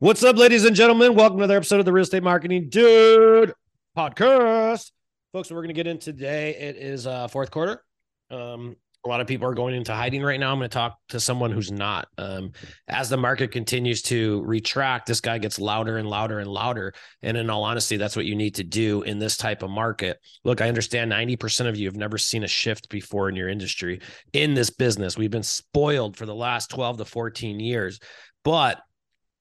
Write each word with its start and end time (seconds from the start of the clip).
What's 0.00 0.22
up, 0.22 0.36
ladies 0.36 0.64
and 0.64 0.76
gentlemen? 0.76 1.16
Welcome 1.16 1.38
to 1.38 1.42
another 1.42 1.56
episode 1.56 1.80
of 1.80 1.84
the 1.84 1.92
Real 1.92 2.04
Estate 2.04 2.22
Marketing 2.22 2.68
Dude 2.68 3.52
podcast. 3.96 4.92
Folks, 5.32 5.50
we're 5.50 5.56
going 5.56 5.70
to 5.70 5.74
get 5.74 5.88
in 5.88 5.98
today. 5.98 6.54
It 6.54 6.76
is 6.76 7.04
uh, 7.04 7.26
fourth 7.26 7.50
quarter. 7.50 7.82
Um, 8.30 8.76
a 9.04 9.08
lot 9.08 9.20
of 9.20 9.26
people 9.26 9.48
are 9.48 9.54
going 9.54 9.74
into 9.74 9.92
hiding 9.92 10.22
right 10.22 10.38
now. 10.38 10.52
I'm 10.52 10.58
going 10.58 10.70
to 10.70 10.72
talk 10.72 10.98
to 11.08 11.18
someone 11.18 11.50
who's 11.50 11.72
not. 11.72 12.06
Um, 12.16 12.52
as 12.86 13.08
the 13.08 13.16
market 13.16 13.50
continues 13.50 14.02
to 14.02 14.40
retract, 14.44 15.06
this 15.06 15.20
guy 15.20 15.38
gets 15.38 15.58
louder 15.58 15.96
and 15.98 16.08
louder 16.08 16.38
and 16.38 16.48
louder. 16.48 16.94
And 17.22 17.36
in 17.36 17.50
all 17.50 17.64
honesty, 17.64 17.96
that's 17.96 18.14
what 18.14 18.24
you 18.24 18.36
need 18.36 18.54
to 18.54 18.64
do 18.64 19.02
in 19.02 19.18
this 19.18 19.36
type 19.36 19.64
of 19.64 19.70
market. 19.70 20.20
Look, 20.44 20.60
I 20.60 20.68
understand 20.68 21.10
90% 21.10 21.66
of 21.66 21.76
you 21.76 21.88
have 21.88 21.96
never 21.96 22.18
seen 22.18 22.44
a 22.44 22.48
shift 22.48 22.88
before 22.88 23.28
in 23.28 23.34
your 23.34 23.48
industry, 23.48 24.00
in 24.32 24.54
this 24.54 24.70
business. 24.70 25.18
We've 25.18 25.28
been 25.28 25.42
spoiled 25.42 26.16
for 26.16 26.24
the 26.24 26.36
last 26.36 26.70
12 26.70 26.98
to 26.98 27.04
14 27.04 27.58
years. 27.58 27.98
But 28.44 28.80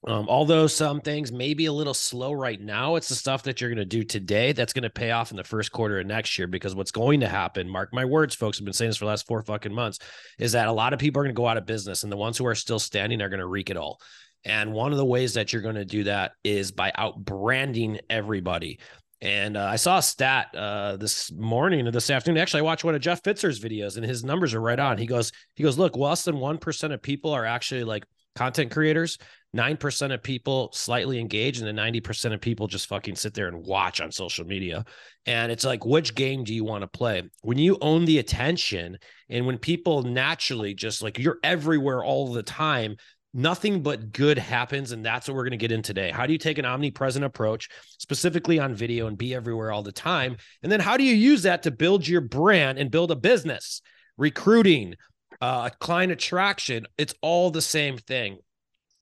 um, 0.07 0.27
although 0.29 0.67
some 0.67 1.01
things 1.01 1.31
may 1.31 1.53
be 1.53 1.65
a 1.65 1.73
little 1.73 1.93
slow 1.93 2.31
right 2.31 2.59
now, 2.59 2.95
it's 2.95 3.09
the 3.09 3.15
stuff 3.15 3.43
that 3.43 3.59
you're 3.59 3.69
going 3.69 3.77
to 3.77 3.85
do 3.85 4.03
today 4.03 4.53
that's 4.53 4.73
going 4.73 4.83
to 4.83 4.89
pay 4.89 5.11
off 5.11 5.31
in 5.31 5.37
the 5.37 5.43
first 5.43 5.71
quarter 5.71 5.99
of 5.99 6.07
next 6.07 6.37
year. 6.37 6.47
Because 6.47 6.73
what's 6.73 6.91
going 6.91 7.19
to 7.19 7.27
happen, 7.27 7.69
mark 7.69 7.93
my 7.93 8.05
words, 8.05 8.33
folks, 8.33 8.57
have 8.57 8.65
been 8.65 8.73
saying 8.73 8.89
this 8.89 8.97
for 8.97 9.05
the 9.05 9.09
last 9.09 9.27
four 9.27 9.43
fucking 9.43 9.73
months, 9.73 9.99
is 10.39 10.53
that 10.53 10.69
a 10.69 10.71
lot 10.71 10.93
of 10.93 10.99
people 10.99 11.19
are 11.19 11.25
going 11.25 11.35
to 11.35 11.39
go 11.39 11.47
out 11.47 11.57
of 11.57 11.65
business, 11.65 12.03
and 12.03 12.11
the 12.11 12.17
ones 12.17 12.37
who 12.37 12.47
are 12.47 12.55
still 12.55 12.79
standing 12.79 13.21
are 13.21 13.29
going 13.29 13.41
to 13.41 13.47
reek 13.47 13.69
it 13.69 13.77
all. 13.77 13.99
And 14.45 14.71
one 14.71 14.93
of 14.93 14.97
the 14.97 15.05
ways 15.05 15.33
that 15.33 15.51
you're 15.51 15.61
going 15.61 15.75
to 15.75 15.85
do 15.85 16.05
that 16.05 16.31
is 16.43 16.71
by 16.71 16.93
out 16.95 17.23
branding 17.23 17.99
everybody. 18.09 18.79
And 19.19 19.57
uh, 19.57 19.65
I 19.65 19.77
saw 19.77 19.97
a 19.97 20.03
stat 20.03 20.55
uh, 20.55 20.95
this 20.95 21.31
morning 21.33 21.87
or 21.87 21.91
this 21.91 22.09
afternoon. 22.09 22.39
Actually, 22.39 22.59
I 22.59 22.63
watched 22.63 22.83
one 22.83 22.95
of 22.95 23.01
Jeff 23.01 23.23
Fitzer's 23.23 23.59
videos, 23.59 23.97
and 23.97 24.05
his 24.05 24.23
numbers 24.23 24.53
are 24.53 24.61
right 24.61 24.79
on. 24.79 24.97
He 24.97 25.07
goes, 25.07 25.31
he 25.55 25.63
goes, 25.63 25.77
look, 25.77 25.97
less 25.97 26.23
than 26.23 26.39
one 26.39 26.59
percent 26.59 26.93
of 26.93 27.01
people 27.01 27.31
are 27.31 27.45
actually 27.45 27.83
like 27.83 28.05
content 28.35 28.71
creators 28.71 29.17
9% 29.55 30.13
of 30.13 30.21
people 30.21 30.69
slightly 30.73 31.19
engage 31.19 31.59
and 31.59 31.67
then 31.67 31.75
90% 31.75 32.33
of 32.33 32.41
people 32.41 32.67
just 32.67 32.87
fucking 32.87 33.15
sit 33.15 33.33
there 33.33 33.47
and 33.47 33.65
watch 33.65 34.01
on 34.01 34.11
social 34.11 34.45
media. 34.45 34.83
And 35.25 35.51
it's 35.51 35.63
like 35.63 35.85
which 35.85 36.15
game 36.15 36.43
do 36.43 36.53
you 36.53 36.63
want 36.63 36.81
to 36.81 36.87
play? 36.87 37.23
When 37.41 37.57
you 37.57 37.77
own 37.81 38.05
the 38.05 38.19
attention 38.19 38.97
and 39.29 39.45
when 39.45 39.57
people 39.57 40.03
naturally 40.03 40.73
just 40.73 41.01
like 41.01 41.17
you're 41.17 41.39
everywhere 41.43 42.03
all 42.03 42.31
the 42.31 42.43
time 42.43 42.97
nothing 43.33 43.83
but 43.83 44.11
good 44.11 44.37
happens 44.37 44.91
and 44.91 45.05
that's 45.05 45.27
what 45.27 45.35
we're 45.35 45.43
going 45.43 45.51
to 45.51 45.57
get 45.57 45.71
in 45.71 45.83
today. 45.83 46.09
How 46.09 46.25
do 46.25 46.33
you 46.33 46.39
take 46.39 46.57
an 46.57 46.65
omnipresent 46.65 47.23
approach 47.23 47.69
specifically 47.99 48.57
on 48.57 48.73
video 48.73 49.07
and 49.07 49.17
be 49.17 49.35
everywhere 49.35 49.71
all 49.71 49.83
the 49.83 49.91
time? 49.91 50.37
And 50.63 50.71
then 50.71 50.79
how 50.79 50.97
do 50.97 51.03
you 51.03 51.13
use 51.13 51.43
that 51.43 51.63
to 51.63 51.71
build 51.71 52.07
your 52.07 52.21
brand 52.21 52.79
and 52.79 52.89
build 52.89 53.11
a 53.11 53.15
business? 53.15 53.81
Recruiting 54.17 54.95
uh, 55.39 55.69
client 55.79 56.11
attraction 56.11 56.87
it's 56.97 57.13
all 57.21 57.51
the 57.51 57.61
same 57.61 57.97
thing 57.97 58.39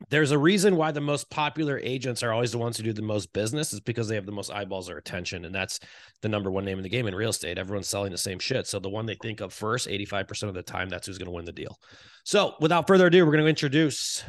there's 0.10 0.32
a 0.32 0.38
reason 0.38 0.76
why 0.76 0.92
the 0.92 1.02
most 1.02 1.30
popular 1.30 1.80
agents 1.82 2.22
are 2.22 2.34
always 2.34 2.52
the 2.52 2.58
ones 2.58 2.78
who 2.78 2.84
do 2.84 2.94
the 2.94 3.02
most 3.02 3.32
business 3.34 3.74
is 3.74 3.80
because 3.80 4.08
they 4.08 4.16
have 4.16 4.26
the 4.26 4.32
most 4.32 4.52
eyeballs 4.52 4.90
or 4.90 4.98
attention 4.98 5.46
and 5.46 5.56
that's 5.56 5.80
the 6.22 6.30
number 6.30 6.52
one 6.52 6.66
name 6.66 6.78
in 6.78 6.84
the 6.84 6.90
game 6.90 7.08
in 7.08 7.16
real 7.16 7.30
estate 7.30 7.58
everyone's 7.58 7.88
selling 7.88 8.12
the 8.12 8.18
same 8.18 8.40
shit 8.40 8.68
so 8.68 8.80
the 8.80 8.90
one 8.90 9.06
they 9.06 9.16
think 9.16 9.42
of 9.42 9.54
first 9.54 9.88
85% 9.88 10.44
of 10.44 10.54
the 10.54 10.62
time 10.62 10.90
that's 10.90 11.08
who's 11.08 11.18
going 11.18 11.28
to 11.28 11.32
win 11.32 11.46
the 11.46 11.52
deal 11.52 11.80
so 12.24 12.56
without 12.60 12.88
further 12.88 13.08
ado 13.08 13.26
we're 13.26 13.32
going 13.32 13.44
to 13.44 13.50
introduce 13.50 14.24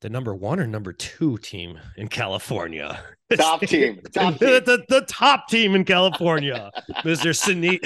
the 0.00 0.08
number 0.08 0.34
one 0.34 0.60
or 0.60 0.66
number 0.66 0.92
two 0.92 1.38
team 1.38 1.78
in 1.96 2.08
California. 2.08 3.00
Top 3.36 3.60
team. 3.62 4.00
Top 4.12 4.38
team. 4.38 4.48
the, 4.48 4.60
the, 4.60 4.84
the, 4.88 5.00
top 5.06 5.48
team 5.48 5.74
in 5.74 5.84
California, 5.84 6.70
Mr. 7.02 7.34
Suneet, 7.34 7.80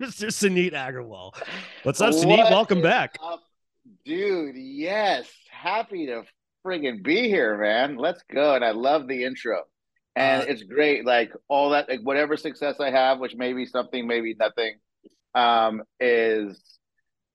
Mr. 0.00 0.28
Suneet 0.28 0.72
Agrawal. 0.72 1.34
What's 1.82 2.00
up? 2.00 2.14
What 2.14 2.50
Welcome 2.50 2.80
back. 2.80 3.18
Up? 3.22 3.42
Dude, 4.04 4.56
yes 4.56 5.28
happy 5.64 6.06
to 6.06 6.24
friggin' 6.64 7.02
be 7.02 7.28
here, 7.28 7.58
man. 7.58 7.96
Let's 7.96 8.22
go. 8.32 8.54
And 8.54 8.64
I 8.64 8.72
love 8.72 9.08
the 9.08 9.24
intro. 9.24 9.62
And 10.14 10.42
uh, 10.42 10.46
it's 10.48 10.62
great. 10.62 11.04
Like 11.04 11.32
all 11.48 11.70
that, 11.70 11.88
like 11.88 12.00
whatever 12.02 12.36
success 12.36 12.76
I 12.80 12.90
have, 12.90 13.18
which 13.18 13.34
may 13.34 13.52
be 13.52 13.66
something, 13.66 14.06
maybe 14.06 14.36
nothing, 14.38 14.76
um, 15.34 15.82
is 15.98 16.60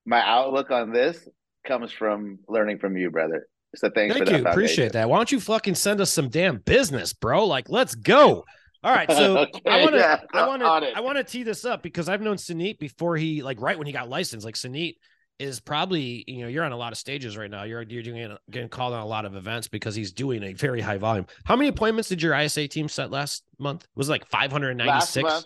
my 0.05 0.21
outlook 0.21 0.71
on 0.71 0.93
this 0.93 1.27
comes 1.67 1.91
from 1.91 2.39
learning 2.47 2.79
from 2.79 2.95
you, 2.95 3.11
brother. 3.11 3.47
So 3.75 3.89
thanks 3.93 4.15
Thank 4.15 4.29
you. 4.29 4.45
Appreciate 4.45 4.93
that. 4.93 5.09
Why 5.09 5.17
don't 5.17 5.31
you 5.31 5.39
fucking 5.39 5.75
send 5.75 5.99
us 6.01 6.11
some 6.11 6.29
damn 6.29 6.57
business, 6.57 7.13
bro? 7.13 7.45
Like, 7.45 7.69
let's 7.69 7.95
go. 7.95 8.45
All 8.81 8.95
right, 8.95 9.11
so 9.11 9.37
okay, 9.55 9.61
I 9.69 9.81
want 9.81 9.91
to, 9.91 9.97
yeah, 9.97 10.19
I 10.33 10.47
want 10.47 10.61
to, 10.61 10.91
I 10.95 11.01
want 11.01 11.17
to 11.17 11.23
tee 11.23 11.43
this 11.43 11.65
up 11.65 11.83
because 11.83 12.07
I've 12.07 12.21
known 12.21 12.37
Suneet 12.37 12.79
before 12.79 13.17
he, 13.17 13.43
like, 13.43 13.59
right 13.59 13.77
when 13.77 13.85
he 13.85 13.93
got 13.93 14.09
licensed. 14.09 14.45
Like 14.45 14.55
Suneet 14.55 14.95
is 15.39 15.59
probably 15.59 16.23
you 16.27 16.41
know 16.41 16.47
you're 16.47 16.63
on 16.63 16.71
a 16.71 16.77
lot 16.77 16.91
of 16.91 16.97
stages 16.97 17.37
right 17.37 17.49
now. 17.49 17.63
You're 17.63 17.81
you're 17.83 18.03
doing 18.03 18.37
getting 18.51 18.69
called 18.69 18.93
on 18.93 19.01
a 19.01 19.05
lot 19.05 19.25
of 19.25 19.35
events 19.35 19.67
because 19.67 19.95
he's 19.95 20.11
doing 20.11 20.43
a 20.43 20.53
very 20.53 20.81
high 20.81 20.97
volume. 20.97 21.25
How 21.45 21.55
many 21.55 21.69
appointments 21.69 22.09
did 22.09 22.21
your 22.21 22.37
ISA 22.37 22.67
team 22.67 22.89
set 22.89 23.09
last 23.11 23.43
month? 23.57 23.87
Was 23.95 24.09
like 24.09 24.27
596? 24.27 25.45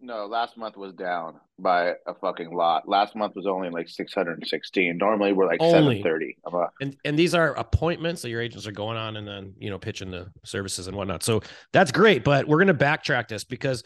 no, 0.00 0.26
last 0.26 0.56
month 0.56 0.76
was 0.76 0.92
down 0.92 1.40
by 1.58 1.94
a 2.06 2.14
fucking 2.20 2.54
lot. 2.54 2.88
Last 2.88 3.16
month 3.16 3.34
was 3.34 3.46
only 3.46 3.70
like 3.70 3.88
616. 3.88 4.96
Normally 4.98 5.32
we're 5.32 5.46
like 5.46 5.60
only. 5.60 6.02
730. 6.02 6.36
And 6.80 6.96
and 7.04 7.18
these 7.18 7.34
are 7.34 7.54
appointments 7.54 8.22
that 8.22 8.28
your 8.28 8.40
agents 8.40 8.66
are 8.66 8.72
going 8.72 8.96
on 8.96 9.16
and 9.16 9.26
then 9.26 9.54
you 9.58 9.70
know 9.70 9.78
pitching 9.78 10.10
the 10.10 10.30
services 10.44 10.86
and 10.86 10.96
whatnot. 10.96 11.22
So 11.22 11.40
that's 11.72 11.90
great, 11.90 12.24
but 12.24 12.46
we're 12.46 12.58
gonna 12.58 12.74
backtrack 12.74 13.28
this 13.28 13.44
because 13.44 13.82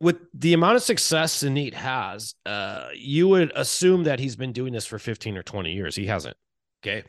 with 0.00 0.16
the 0.32 0.52
amount 0.52 0.76
of 0.76 0.82
success 0.82 1.42
Suneet 1.42 1.74
has, 1.74 2.34
uh, 2.46 2.88
you 2.94 3.28
would 3.28 3.52
assume 3.54 4.04
that 4.04 4.20
he's 4.20 4.36
been 4.36 4.52
doing 4.52 4.72
this 4.72 4.86
for 4.86 4.98
15 4.98 5.36
or 5.36 5.42
20 5.42 5.72
years. 5.72 5.96
He 5.96 6.06
hasn't. 6.06 6.36
Okay. 6.82 7.04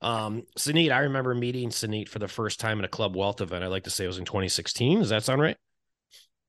Um, 0.00 0.44
Suneet, 0.58 0.90
I 0.90 1.00
remember 1.00 1.34
meeting 1.34 1.68
Suneet 1.68 2.08
for 2.08 2.18
the 2.18 2.28
first 2.28 2.58
time 2.58 2.78
at 2.78 2.84
a 2.86 2.88
club 2.88 3.14
wealth 3.14 3.42
event. 3.42 3.64
I 3.64 3.66
like 3.66 3.84
to 3.84 3.90
say 3.90 4.04
it 4.04 4.08
was 4.08 4.18
in 4.18 4.24
2016. 4.24 5.00
Does 5.00 5.10
that 5.10 5.24
sound 5.24 5.42
right? 5.42 5.56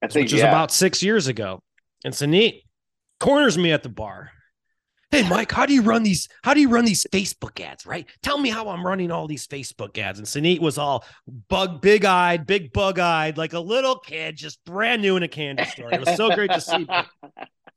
I 0.02 0.08
think, 0.08 0.26
Which 0.26 0.34
yeah. 0.34 0.38
is 0.38 0.44
about 0.44 0.72
six 0.72 1.04
years 1.04 1.28
ago. 1.28 1.62
And 2.06 2.14
Suneet 2.14 2.64
corners 3.20 3.58
me 3.58 3.72
at 3.72 3.84
the 3.84 3.90
bar 3.90 4.32
hey 5.12 5.28
mike 5.28 5.52
how 5.52 5.66
do 5.66 5.74
you 5.74 5.82
run 5.82 6.04
these 6.04 6.30
how 6.42 6.54
do 6.54 6.62
you 6.62 6.70
run 6.70 6.86
these 6.86 7.06
facebook 7.12 7.60
ads 7.60 7.86
right? 7.86 8.08
Tell 8.24 8.38
me 8.38 8.50
how 8.50 8.70
i'm 8.70 8.86
running 8.86 9.12
all 9.12 9.28
these 9.28 9.46
facebook 9.46 9.98
ads. 9.98 10.18
And 10.20 10.28
Suneet 10.28 10.60
was 10.60 10.78
all 10.78 11.06
bug 11.50 11.82
big-eyed 11.82 12.48
big 12.48 12.72
bug-eyed 12.72 13.38
like 13.38 13.54
a 13.54 13.60
little 13.60 14.00
kid 14.00 14.38
just 14.38 14.64
brand 14.66 15.02
new 15.02 15.18
in 15.18 15.24
a 15.24 15.28
candy 15.28 15.66
store. 15.66 15.94
It 15.94 16.00
was 16.00 16.16
so 16.16 16.34
great 16.34 16.52
to 16.52 16.62
see 16.62 16.88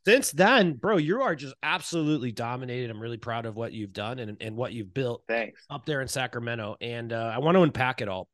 since 0.06 0.31
then 0.31 0.75
bro 0.75 0.97
you 0.97 1.23
are 1.23 1.34
just 1.34 1.55
absolutely 1.62 2.31
dominated. 2.31 2.91
I'm 2.91 3.00
really 3.00 3.19
proud 3.19 3.47
of 3.47 3.56
what 3.56 3.73
you've 3.73 3.93
done 3.93 4.21
and, 4.21 4.37
and 4.41 4.56
what 4.56 4.73
you've 4.73 4.94
built 4.94 5.25
thanks. 5.27 5.65
up 5.69 5.84
there 5.87 6.00
in 6.00 6.09
sacramento. 6.09 6.77
And 6.81 7.12
uh, 7.12 7.33
i 7.34 7.39
want 7.39 7.56
to 7.56 7.62
unpack 7.62 8.00
it 8.00 8.09
all 8.09 8.28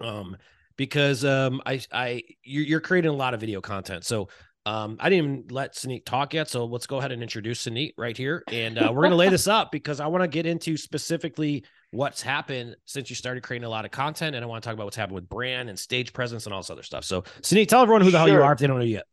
um 0.00 0.36
because 0.76 1.24
um 1.24 1.60
i 1.66 1.80
i 1.92 2.22
you're, 2.44 2.64
you're 2.64 2.80
creating 2.80 3.10
a 3.10 3.14
lot 3.14 3.34
of 3.34 3.40
video 3.40 3.60
content. 3.60 4.04
So 4.04 4.28
um, 4.68 4.98
I 5.00 5.08
didn't 5.08 5.24
even 5.24 5.44
let 5.48 5.72
Suneet 5.72 6.04
talk 6.04 6.34
yet, 6.34 6.50
so 6.50 6.66
let's 6.66 6.86
go 6.86 6.98
ahead 6.98 7.10
and 7.10 7.22
introduce 7.22 7.64
Suneet 7.64 7.94
right 7.96 8.14
here, 8.14 8.44
and 8.52 8.76
uh, 8.76 8.90
we're 8.92 9.00
going 9.00 9.12
to 9.12 9.16
lay 9.16 9.30
this 9.30 9.48
up 9.48 9.72
because 9.72 9.98
I 9.98 10.08
want 10.08 10.24
to 10.24 10.28
get 10.28 10.44
into 10.44 10.76
specifically 10.76 11.64
what's 11.90 12.20
happened 12.20 12.76
since 12.84 13.08
you 13.08 13.16
started 13.16 13.42
creating 13.42 13.64
a 13.64 13.70
lot 13.70 13.86
of 13.86 13.90
content, 13.90 14.36
and 14.36 14.44
I 14.44 14.46
want 14.46 14.62
to 14.62 14.66
talk 14.68 14.74
about 14.74 14.84
what's 14.84 14.96
happened 14.96 15.14
with 15.14 15.26
brand 15.26 15.70
and 15.70 15.78
stage 15.78 16.12
presence 16.12 16.44
and 16.44 16.52
all 16.52 16.60
this 16.60 16.68
other 16.68 16.82
stuff. 16.82 17.04
So, 17.04 17.22
Suneet, 17.40 17.68
tell 17.68 17.80
everyone 17.80 18.02
who 18.02 18.10
the 18.10 18.18
sure. 18.18 18.18
hell 18.18 18.28
you 18.28 18.42
are 18.42 18.52
if 18.52 18.58
they 18.58 18.66
don't 18.66 18.78
know 18.78 18.84
you 18.84 18.96
yet. 18.96 19.06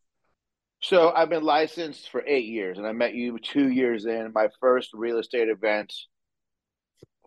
So, 0.82 1.14
I've 1.16 1.30
been 1.30 1.44
licensed 1.44 2.10
for 2.10 2.22
eight 2.28 2.48
years, 2.48 2.78
and 2.78 2.86
I 2.86 2.92
met 2.92 3.14
you 3.14 3.40
two 3.40 3.70
years 3.70 4.06
in 4.06 4.32
my 4.36 4.50
first 4.60 4.90
real 4.94 5.20
estate 5.20 5.48
event, 5.48 5.94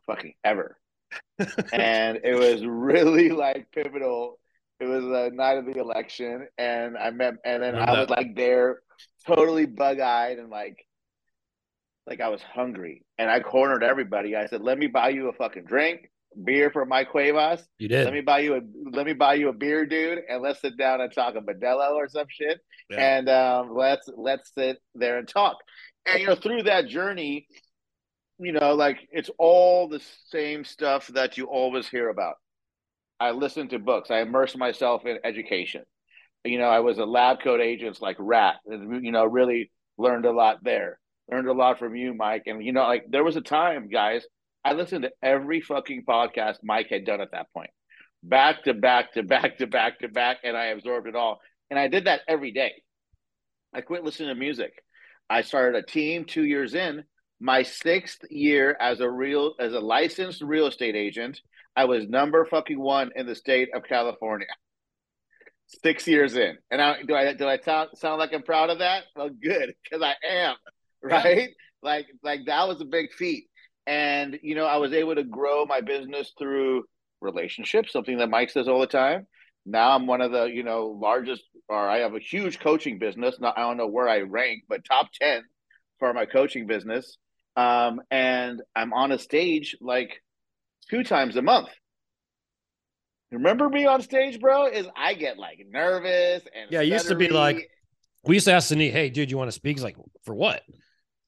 fucking 0.06 0.34
ever, 0.44 0.78
and 1.72 2.20
it 2.22 2.38
was 2.38 2.62
really 2.66 3.30
like 3.30 3.68
pivotal 3.72 4.38
it 4.80 4.86
was 4.86 5.04
the 5.04 5.30
night 5.34 5.58
of 5.58 5.66
the 5.66 5.78
election, 5.78 6.48
and 6.56 6.96
I 6.96 7.10
met, 7.10 7.34
and 7.44 7.62
then 7.62 7.74
I, 7.74 7.84
I 7.84 8.00
was 8.00 8.10
like 8.10 8.36
there, 8.36 8.80
totally 9.26 9.66
bug 9.66 10.00
eyed 10.00 10.38
and 10.38 10.50
like, 10.50 10.86
like 12.06 12.20
I 12.20 12.28
was 12.28 12.42
hungry, 12.42 13.04
and 13.18 13.30
I 13.30 13.40
cornered 13.40 13.82
everybody. 13.82 14.36
I 14.36 14.46
said, 14.46 14.62
"Let 14.62 14.78
me 14.78 14.86
buy 14.86 15.10
you 15.10 15.28
a 15.28 15.32
fucking 15.32 15.64
drink, 15.64 16.10
beer 16.44 16.70
for 16.70 16.84
Mike 16.84 17.10
Cuevas. 17.10 17.66
You 17.78 17.88
did. 17.88 18.04
Let 18.04 18.14
me 18.14 18.20
buy 18.20 18.40
you 18.40 18.56
a 18.56 18.60
let 18.90 19.06
me 19.06 19.12
buy 19.12 19.34
you 19.34 19.48
a 19.48 19.52
beer, 19.52 19.86
dude, 19.86 20.20
and 20.28 20.42
let's 20.42 20.60
sit 20.60 20.76
down 20.76 21.00
and 21.00 21.12
talk 21.12 21.34
a 21.34 21.40
Modelo 21.40 21.94
or 21.94 22.08
some 22.08 22.26
shit, 22.28 22.60
yeah. 22.90 23.18
and 23.18 23.28
um, 23.28 23.74
let's 23.74 24.08
let's 24.16 24.52
sit 24.56 24.78
there 24.94 25.18
and 25.18 25.28
talk. 25.28 25.56
And 26.06 26.20
you 26.20 26.26
know, 26.26 26.34
through 26.34 26.64
that 26.64 26.88
journey, 26.88 27.46
you 28.38 28.52
know, 28.52 28.74
like 28.74 28.98
it's 29.10 29.30
all 29.38 29.88
the 29.88 30.00
same 30.30 30.64
stuff 30.64 31.08
that 31.08 31.36
you 31.36 31.46
always 31.46 31.88
hear 31.88 32.08
about. 32.08 32.36
I 33.20 33.32
listened 33.32 33.70
to 33.70 33.78
books. 33.78 34.10
I 34.10 34.20
immersed 34.20 34.56
myself 34.56 35.06
in 35.06 35.18
education. 35.24 35.82
You 36.44 36.58
know, 36.58 36.68
I 36.68 36.80
was 36.80 36.98
a 36.98 37.04
lab 37.04 37.40
coat 37.42 37.60
agent 37.60 38.00
like 38.00 38.16
Rat, 38.18 38.56
and 38.66 39.04
you 39.04 39.12
know, 39.12 39.24
really 39.24 39.70
learned 39.96 40.24
a 40.24 40.32
lot 40.32 40.62
there. 40.62 40.98
Learned 41.30 41.48
a 41.48 41.52
lot 41.52 41.78
from 41.78 41.96
you, 41.96 42.14
Mike. 42.14 42.44
And 42.46 42.64
you 42.64 42.72
know, 42.72 42.82
like 42.82 43.06
there 43.10 43.24
was 43.24 43.36
a 43.36 43.40
time, 43.40 43.88
guys, 43.88 44.24
I 44.64 44.72
listened 44.72 45.02
to 45.02 45.12
every 45.22 45.60
fucking 45.60 46.04
podcast 46.08 46.58
Mike 46.62 46.88
had 46.90 47.04
done 47.04 47.20
at 47.20 47.32
that 47.32 47.52
point, 47.52 47.70
back 48.22 48.64
to 48.64 48.74
back 48.74 49.12
to 49.14 49.22
back 49.22 49.58
to 49.58 49.66
back 49.66 49.98
to 50.00 50.08
back, 50.08 50.38
and 50.44 50.56
I 50.56 50.66
absorbed 50.66 51.08
it 51.08 51.16
all. 51.16 51.40
And 51.70 51.78
I 51.78 51.88
did 51.88 52.06
that 52.06 52.20
every 52.28 52.52
day. 52.52 52.72
I 53.74 53.80
quit 53.82 54.04
listening 54.04 54.28
to 54.28 54.34
music. 54.34 54.72
I 55.28 55.42
started 55.42 55.78
a 55.78 55.86
team 55.86 56.24
two 56.24 56.44
years 56.44 56.74
in. 56.74 57.04
My 57.40 57.62
sixth 57.62 58.20
year 58.30 58.76
as 58.80 59.00
a 59.00 59.08
real 59.08 59.54
as 59.60 59.72
a 59.72 59.80
licensed 59.80 60.42
real 60.42 60.66
estate 60.66 60.96
agent, 60.96 61.40
I 61.78 61.84
was 61.84 62.08
number 62.08 62.44
fucking 62.44 62.80
one 62.80 63.12
in 63.14 63.26
the 63.26 63.36
state 63.36 63.68
of 63.72 63.84
California. 63.84 64.48
Six 65.84 66.08
years 66.08 66.34
in, 66.34 66.58
and 66.72 66.82
I 66.82 67.04
do 67.06 67.14
I 67.14 67.32
do 67.34 67.46
I 67.46 67.58
sound 67.58 67.90
sound 67.94 68.18
like 68.18 68.32
I'm 68.34 68.42
proud 68.42 68.70
of 68.70 68.80
that? 68.80 69.04
Well, 69.14 69.28
good 69.30 69.74
because 69.84 70.02
I 70.02 70.14
am, 70.26 70.56
right? 71.04 71.50
Like 71.80 72.06
like 72.24 72.40
that 72.46 72.66
was 72.66 72.80
a 72.80 72.84
big 72.84 73.12
feat, 73.12 73.44
and 73.86 74.40
you 74.42 74.56
know 74.56 74.64
I 74.64 74.78
was 74.78 74.92
able 74.92 75.14
to 75.14 75.22
grow 75.22 75.66
my 75.66 75.80
business 75.80 76.32
through 76.36 76.82
relationships, 77.20 77.92
something 77.92 78.18
that 78.18 78.28
Mike 78.28 78.50
says 78.50 78.66
all 78.66 78.80
the 78.80 78.88
time. 78.88 79.28
Now 79.64 79.94
I'm 79.94 80.08
one 80.08 80.20
of 80.20 80.32
the 80.32 80.46
you 80.46 80.64
know 80.64 80.98
largest, 81.00 81.44
or 81.68 81.88
I 81.88 81.98
have 81.98 82.16
a 82.16 82.18
huge 82.18 82.58
coaching 82.58 82.98
business. 82.98 83.38
Not 83.38 83.56
I 83.56 83.60
don't 83.60 83.76
know 83.76 83.86
where 83.86 84.08
I 84.08 84.22
rank, 84.22 84.64
but 84.68 84.84
top 84.84 85.10
ten 85.12 85.42
for 86.00 86.12
my 86.12 86.26
coaching 86.26 86.66
business. 86.66 87.18
Um, 87.54 88.00
and 88.10 88.62
I'm 88.74 88.92
on 88.92 89.12
a 89.12 89.18
stage 89.18 89.76
like 89.80 90.20
two 90.90 91.04
times 91.04 91.36
a 91.36 91.42
month. 91.42 91.68
Remember 93.30 93.68
me 93.68 93.86
on 93.86 94.00
stage, 94.02 94.40
bro? 94.40 94.66
Is 94.66 94.86
I 94.96 95.14
get 95.14 95.38
like 95.38 95.64
nervous 95.68 96.42
and 96.54 96.70
yeah. 96.70 96.80
It 96.80 96.88
used 96.88 97.08
to 97.08 97.14
be 97.14 97.28
like 97.28 97.68
we 98.24 98.36
used 98.36 98.46
to 98.46 98.52
ask 98.52 98.68
Sunny, 98.68 98.90
"Hey, 98.90 99.10
dude, 99.10 99.30
you 99.30 99.36
want 99.36 99.48
to 99.48 99.52
speak?" 99.52 99.76
He's 99.76 99.84
like, 99.84 99.96
"For 100.24 100.34
what?" 100.34 100.62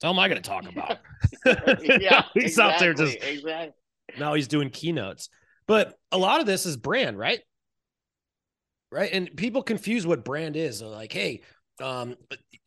Tell 0.01 0.13
him 0.13 0.19
I 0.19 0.29
going 0.29 0.43
to 0.43 0.49
talk 0.49 0.67
about. 0.67 0.99
yeah, 2.01 2.25
he's 2.35 2.45
exactly, 2.45 2.63
out 2.63 2.81
there 2.81 2.95
just 2.95 3.23
exactly. 3.23 3.75
now 4.19 4.33
he's 4.33 4.49
doing 4.49 4.71
keynotes. 4.71 5.29
But 5.67 5.99
a 6.11 6.17
lot 6.17 6.41
of 6.41 6.47
this 6.47 6.65
is 6.65 6.79
brand, 6.79 7.19
right? 7.19 7.41
right? 8.91 9.11
And 9.13 9.35
people 9.37 9.63
confuse 9.63 10.07
what 10.07 10.25
brand 10.25 10.57
is. 10.57 10.81
They're 10.81 10.89
like, 10.89 11.13
hey, 11.13 11.43
um, 11.81 12.17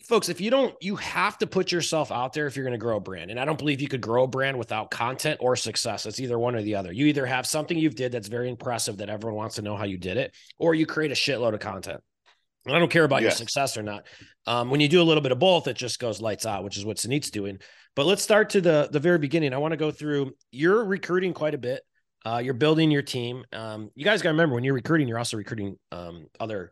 folks, 0.04 0.30
if 0.30 0.42
you 0.42 0.50
don't, 0.50 0.75
you 0.81 0.95
have 0.98 1.38
to 1.39 1.48
put 1.48 1.71
yourself 1.71 2.12
out 2.12 2.33
there 2.33 2.48
if 2.48 2.56
you're 2.56 2.65
going 2.65 2.74
to 2.74 2.77
grow 2.77 2.98
a 2.98 3.01
brand. 3.01 3.31
And 3.31 3.39
I 3.39 3.45
don't 3.45 3.57
believe 3.57 3.81
you 3.81 3.88
could 3.88 4.01
grow 4.01 4.24
a 4.24 4.27
brand 4.27 4.57
without 4.57 4.92
content 4.92 5.39
or 5.42 5.56
success. 5.56 6.06
It's 6.06 6.19
either 6.19 6.38
one 6.38 6.56
or 6.56 6.62
the 6.62 6.75
other. 6.75 6.92
You 6.92 7.06
either 7.07 7.25
have 7.25 7.45
something 7.45 7.77
you've 7.77 7.95
did 7.95 8.12
that's 8.12 8.27
very 8.27 8.50
impressive 8.50 8.98
that 8.98 9.10
everyone 9.10 9.38
wants 9.38 9.56
to 9.56 9.62
know 9.62 9.75
how 9.75 9.86
you 9.86 9.98
did 9.98 10.18
it, 10.18 10.36
or 10.57 10.75
you 10.75 10.86
create 10.86 11.12
a 11.12 11.15
shitload 11.15 11.54
of 11.54 11.60
content. 11.60 12.01
And 12.65 12.75
I 12.75 12.80
don't 12.80 12.92
care 12.92 13.04
about 13.04 13.21
yes. 13.21 13.31
your 13.31 13.38
success 13.38 13.77
or 13.77 13.83
not. 13.83 14.06
Um, 14.48 14.69
when 14.69 14.80
you 14.80 14.88
do 14.88 15.01
a 15.01 15.04
little 15.04 15.21
bit 15.21 15.33
of 15.33 15.39
both, 15.39 15.68
it 15.68 15.75
just 15.75 16.00
goes 16.00 16.21
lights 16.21 16.45
out, 16.45 16.63
which 16.63 16.77
is 16.77 16.86
what 16.86 16.98
Suneet's 16.98 17.30
doing. 17.30 17.60
But 17.95 18.06
let's 18.06 18.24
start 18.24 18.51
to 18.51 18.62
the 18.62 18.89
the 18.92 19.00
very 19.00 19.19
beginning. 19.19 19.54
I 19.54 19.57
want 19.57 19.74
to 19.74 19.77
go 19.77 19.92
through. 19.92 20.31
You're 20.51 20.83
recruiting 20.86 21.33
quite 21.33 21.54
a 21.54 21.57
bit. 21.57 21.81
Uh, 22.25 22.42
you're 22.44 22.54
building 22.54 22.89
your 22.89 23.01
team. 23.01 23.44
Um, 23.51 23.92
you 23.95 24.06
guys 24.06 24.21
got 24.21 24.30
to 24.30 24.33
remember 24.33 24.56
when 24.56 24.63
you're 24.63 24.74
recruiting, 24.74 25.10
you're 25.10 25.18
also 25.18 25.36
recruiting 25.36 25.77
um, 25.92 26.27
other 26.39 26.71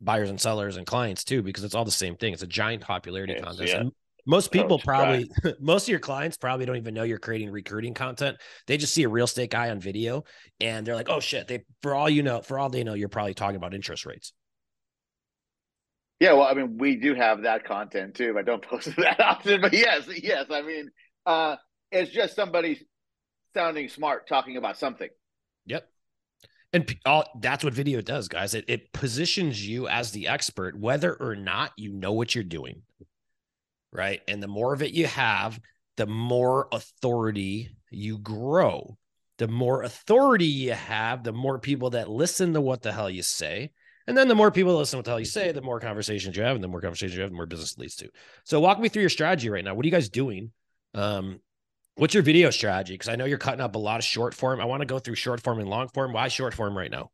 buyers 0.00 0.30
and 0.30 0.40
sellers 0.40 0.76
and 0.76 0.86
clients 0.86 1.24
too, 1.24 1.42
because 1.42 1.64
it's 1.64 1.74
all 1.74 1.84
the 1.84 1.90
same 1.90 2.16
thing. 2.16 2.32
It's 2.32 2.42
a 2.42 2.46
giant 2.46 2.82
popularity 2.82 3.34
yes, 3.34 3.42
contest. 3.42 3.72
Yeah. 3.72 3.80
And 3.80 3.92
most 4.26 4.52
people 4.52 4.78
probably, 4.78 5.30
most 5.60 5.84
of 5.84 5.88
your 5.88 5.98
clients 5.98 6.36
probably 6.36 6.66
don't 6.66 6.76
even 6.76 6.94
know 6.94 7.02
you're 7.02 7.18
creating 7.18 7.50
recruiting 7.50 7.94
content. 7.94 8.36
They 8.66 8.76
just 8.76 8.94
see 8.94 9.02
a 9.02 9.08
real 9.08 9.24
estate 9.24 9.50
guy 9.50 9.70
on 9.70 9.80
video 9.80 10.24
and 10.60 10.86
they're 10.86 10.94
like, 10.96 11.08
oh 11.08 11.20
shit. 11.20 11.48
They, 11.48 11.64
for 11.82 11.94
all 11.94 12.08
you 12.08 12.22
know, 12.22 12.40
for 12.40 12.58
all 12.58 12.68
they 12.68 12.84
know, 12.84 12.94
you're 12.94 13.08
probably 13.08 13.34
talking 13.34 13.56
about 13.56 13.74
interest 13.74 14.06
rates. 14.06 14.32
Yeah, 16.20 16.34
well, 16.34 16.46
I 16.46 16.52
mean, 16.52 16.76
we 16.76 16.96
do 16.96 17.14
have 17.14 17.42
that 17.42 17.64
content 17.64 18.14
too. 18.14 18.36
I 18.38 18.42
don't 18.42 18.62
post 18.68 18.88
it 18.88 18.96
that 18.96 19.20
often, 19.20 19.60
but 19.60 19.72
yes, 19.72 20.06
yes. 20.22 20.46
I 20.50 20.62
mean, 20.62 20.90
uh, 21.26 21.56
it's 21.90 22.10
just 22.10 22.36
somebody 22.36 22.86
sounding 23.54 23.88
smart 23.88 24.28
talking 24.28 24.56
about 24.56 24.78
something. 24.78 25.08
Yep. 25.66 25.88
And 26.72 26.96
all, 27.04 27.24
that's 27.40 27.64
what 27.64 27.74
video 27.74 28.00
does, 28.00 28.28
guys. 28.28 28.54
It, 28.54 28.64
it 28.68 28.92
positions 28.92 29.66
you 29.66 29.88
as 29.88 30.12
the 30.12 30.28
expert, 30.28 30.78
whether 30.78 31.14
or 31.14 31.34
not 31.34 31.72
you 31.76 31.92
know 31.92 32.12
what 32.12 32.34
you're 32.34 32.44
doing. 32.44 32.82
Right. 33.92 34.20
And 34.28 34.40
the 34.40 34.48
more 34.48 34.72
of 34.72 34.82
it 34.82 34.92
you 34.92 35.06
have, 35.06 35.58
the 35.96 36.06
more 36.06 36.68
authority 36.70 37.76
you 37.90 38.18
grow. 38.18 38.96
The 39.38 39.48
more 39.48 39.82
authority 39.82 40.46
you 40.46 40.72
have, 40.72 41.24
the 41.24 41.32
more 41.32 41.58
people 41.58 41.90
that 41.90 42.08
listen 42.08 42.52
to 42.52 42.60
what 42.60 42.82
the 42.82 42.92
hell 42.92 43.10
you 43.10 43.22
say. 43.22 43.72
And 44.06 44.16
then 44.16 44.28
the 44.28 44.34
more 44.34 44.50
people 44.50 44.76
listen 44.76 44.92
to 44.92 44.98
what 44.98 45.04
the 45.06 45.10
hell 45.10 45.18
you 45.20 45.26
say, 45.26 45.50
the 45.50 45.62
more 45.62 45.80
conversations 45.80 46.36
you 46.36 46.42
have, 46.42 46.54
and 46.54 46.62
the 46.62 46.68
more 46.68 46.80
conversations 46.80 47.16
you 47.16 47.22
have, 47.22 47.30
the 47.30 47.36
more 47.36 47.46
business 47.46 47.78
leads 47.78 47.96
to. 47.96 48.08
So 48.44 48.60
walk 48.60 48.78
me 48.78 48.88
through 48.88 49.02
your 49.02 49.08
strategy 49.08 49.48
right 49.48 49.64
now. 49.64 49.74
What 49.74 49.84
are 49.84 49.88
you 49.88 49.92
guys 49.92 50.08
doing? 50.08 50.52
Um, 50.94 51.40
What's 52.00 52.14
your 52.14 52.22
video 52.22 52.48
strategy? 52.48 52.94
Because 52.94 53.10
I 53.10 53.16
know 53.16 53.26
you're 53.26 53.36
cutting 53.36 53.60
up 53.60 53.74
a 53.74 53.78
lot 53.78 53.98
of 53.98 54.06
short 54.06 54.32
form. 54.32 54.58
I 54.58 54.64
want 54.64 54.80
to 54.80 54.86
go 54.86 54.98
through 54.98 55.16
short 55.16 55.42
form 55.42 55.58
and 55.58 55.68
long 55.68 55.88
form. 55.88 56.14
Why 56.14 56.28
short 56.28 56.54
form 56.54 56.74
right 56.74 56.90
now? 56.90 57.10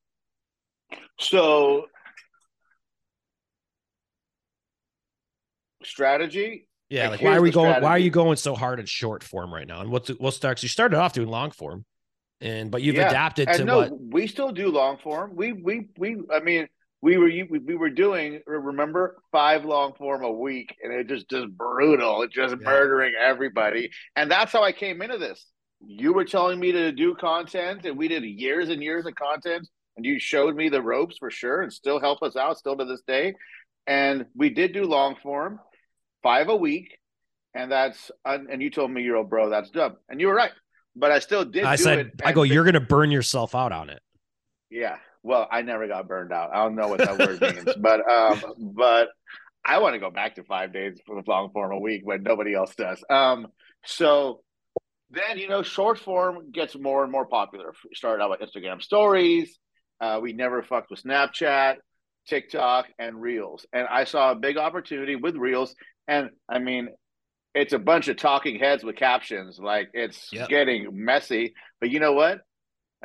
So, 1.19 1.87
strategy. 5.83 6.69
Yeah, 6.89 7.09
like, 7.09 7.21
like 7.21 7.23
why 7.23 7.37
are 7.37 7.43
we 7.43 7.51
going? 7.51 7.71
Strategy. 7.71 7.85
Why 7.85 7.91
are 7.91 7.99
you 7.99 8.11
going 8.11 8.37
so 8.37 8.55
hard 8.55 8.79
at 8.79 8.89
short 8.89 9.25
form 9.25 9.53
right 9.53 9.67
now? 9.67 9.81
And 9.81 9.91
what's 9.91 10.09
we'll 10.21 10.31
start? 10.31 10.63
You 10.63 10.69
started 10.69 10.97
off 10.97 11.15
doing 11.15 11.27
long 11.27 11.51
form, 11.51 11.85
and 12.41 12.71
but 12.71 12.81
you've 12.81 12.95
yeah. 12.95 13.09
adapted 13.09 13.49
and 13.49 13.59
to 13.59 13.65
no, 13.65 13.79
what? 13.79 14.01
We 14.01 14.29
still 14.29 14.53
do 14.53 14.69
long 14.71 14.99
form. 14.99 15.35
We 15.35 15.53
we 15.53 15.89
we. 15.99 16.19
I 16.33 16.39
mean, 16.39 16.69
we 17.07 17.19
were 17.19 17.31
we 17.49 17.77
were 17.77 17.89
doing 17.89 18.41
remember 18.49 19.23
five 19.31 19.65
long 19.65 19.93
form 19.93 20.25
a 20.25 20.31
week 20.31 20.75
and 20.83 20.93
it 20.93 21.07
just 21.07 21.31
just 21.31 21.47
brutal 21.57 22.23
it 22.23 22.33
just 22.33 22.57
yeah. 22.59 22.65
murdering 22.65 23.15
everybody. 23.17 23.89
And 24.17 24.29
that's 24.29 24.51
how 24.51 24.65
i 24.65 24.73
came 24.73 25.01
into 25.01 25.17
this. 25.17 25.47
You 25.87 26.13
were 26.13 26.25
telling 26.25 26.59
me 26.59 26.73
to 26.73 26.91
do 26.91 27.15
content 27.15 27.87
and 27.87 27.97
we 27.97 28.09
did 28.09 28.25
years 28.25 28.71
and 28.71 28.83
years 28.83 29.07
of 29.07 29.15
content 29.15 29.69
and 29.97 30.05
you 30.05 30.19
showed 30.19 30.57
me 30.57 30.69
the 30.69 30.83
ropes 30.83 31.17
for 31.19 31.31
sure 31.31 31.63
and 31.63 31.73
still 31.73 32.01
help 32.01 32.25
us 32.25 32.35
out 32.35 32.59
still 32.59 32.77
to 32.77 32.85
this 32.85 33.03
day. 33.07 33.35
And 33.87 34.27
we 34.35 34.51
did 34.51 34.73
do 34.73 34.83
long 34.83 35.15
form 35.23 35.61
five 36.25 36.49
a 36.49 36.57
week 36.57 36.99
and 37.55 37.71
that's 37.71 38.11
and 38.25 38.61
you 38.61 38.69
told 38.69 38.91
me 38.91 39.03
you're 39.03 39.15
a 39.15 39.25
bro 39.25 39.49
that's 39.49 39.71
dumb. 39.71 39.97
And 40.09 40.21
you 40.21 40.27
were 40.27 40.35
right 40.35 40.53
but 40.97 41.13
i 41.13 41.21
still 41.21 41.45
did 41.45 41.63
i 41.63 41.77
said 41.77 42.11
i 42.25 42.33
go 42.33 42.43
you're 42.43 42.65
gonna 42.65 42.81
burn 42.81 43.13
yourself 43.13 43.55
out 43.55 43.71
on 43.71 43.91
it. 43.91 44.03
Yeah 44.71 44.97
well, 45.27 45.49
I 45.51 45.63
never 45.63 45.89
got 45.89 46.07
burned 46.07 46.33
out. 46.33 46.51
I 46.55 46.63
don't 46.63 46.77
know 46.77 46.87
what 46.87 46.99
that 46.99 47.19
word 47.19 47.41
means, 47.41 47.77
but 47.79 48.09
um, 48.09 48.43
but 48.59 49.09
I 49.65 49.79
want 49.79 49.95
to 49.95 49.99
go 49.99 50.11
back 50.11 50.37
to 50.37 50.45
five 50.45 50.73
days 50.73 51.01
for 51.05 51.21
the 51.21 51.29
long 51.29 51.51
form 51.51 51.73
a 51.73 51.81
week 51.81 52.03
when 52.05 52.23
nobody 52.23 52.55
else 52.55 52.73
does. 52.77 53.03
Um, 53.11 53.49
so 53.85 54.43
then 55.11 55.39
you 55.39 55.49
know, 55.49 55.65
short 55.65 55.99
form 55.99 56.53
gets 56.53 56.79
more 56.79 57.03
and 57.03 57.11
more 57.11 57.27
popular. 57.27 57.73
We 57.85 57.97
started 57.97 58.23
out 58.23 58.31
with 58.31 58.41
Instagram 58.41 58.81
stories. 58.81 59.59
Uh, 60.01 60.21
we 60.23 60.33
never 60.33 60.63
fucked 60.63 60.91
with 60.91 61.03
Snapchat, 61.03 61.77
TikTok, 62.29 62.87
and 62.97 63.21
Reels. 63.21 63.67
And 63.73 63.89
I 63.89 64.05
saw 64.05 64.31
a 64.31 64.37
big 64.37 64.57
opportunity 64.59 65.17
with 65.17 65.35
Reels. 65.35 65.75
And 66.07 66.31
I 66.49 66.61
mean, 66.61 66.91
it's 67.53 67.73
a 67.73 67.81
bunch 67.81 68.07
of 68.07 68.17
talking 68.17 68.61
heads 68.61 68.85
with 68.85 68.95
captions. 68.95 69.59
Like 69.59 69.89
it's 69.93 70.29
yep. 70.33 70.49
getting 70.49 70.89
messy. 70.93 71.55
But 71.81 71.91
you 71.91 71.99
know 71.99 72.13
what? 72.13 72.39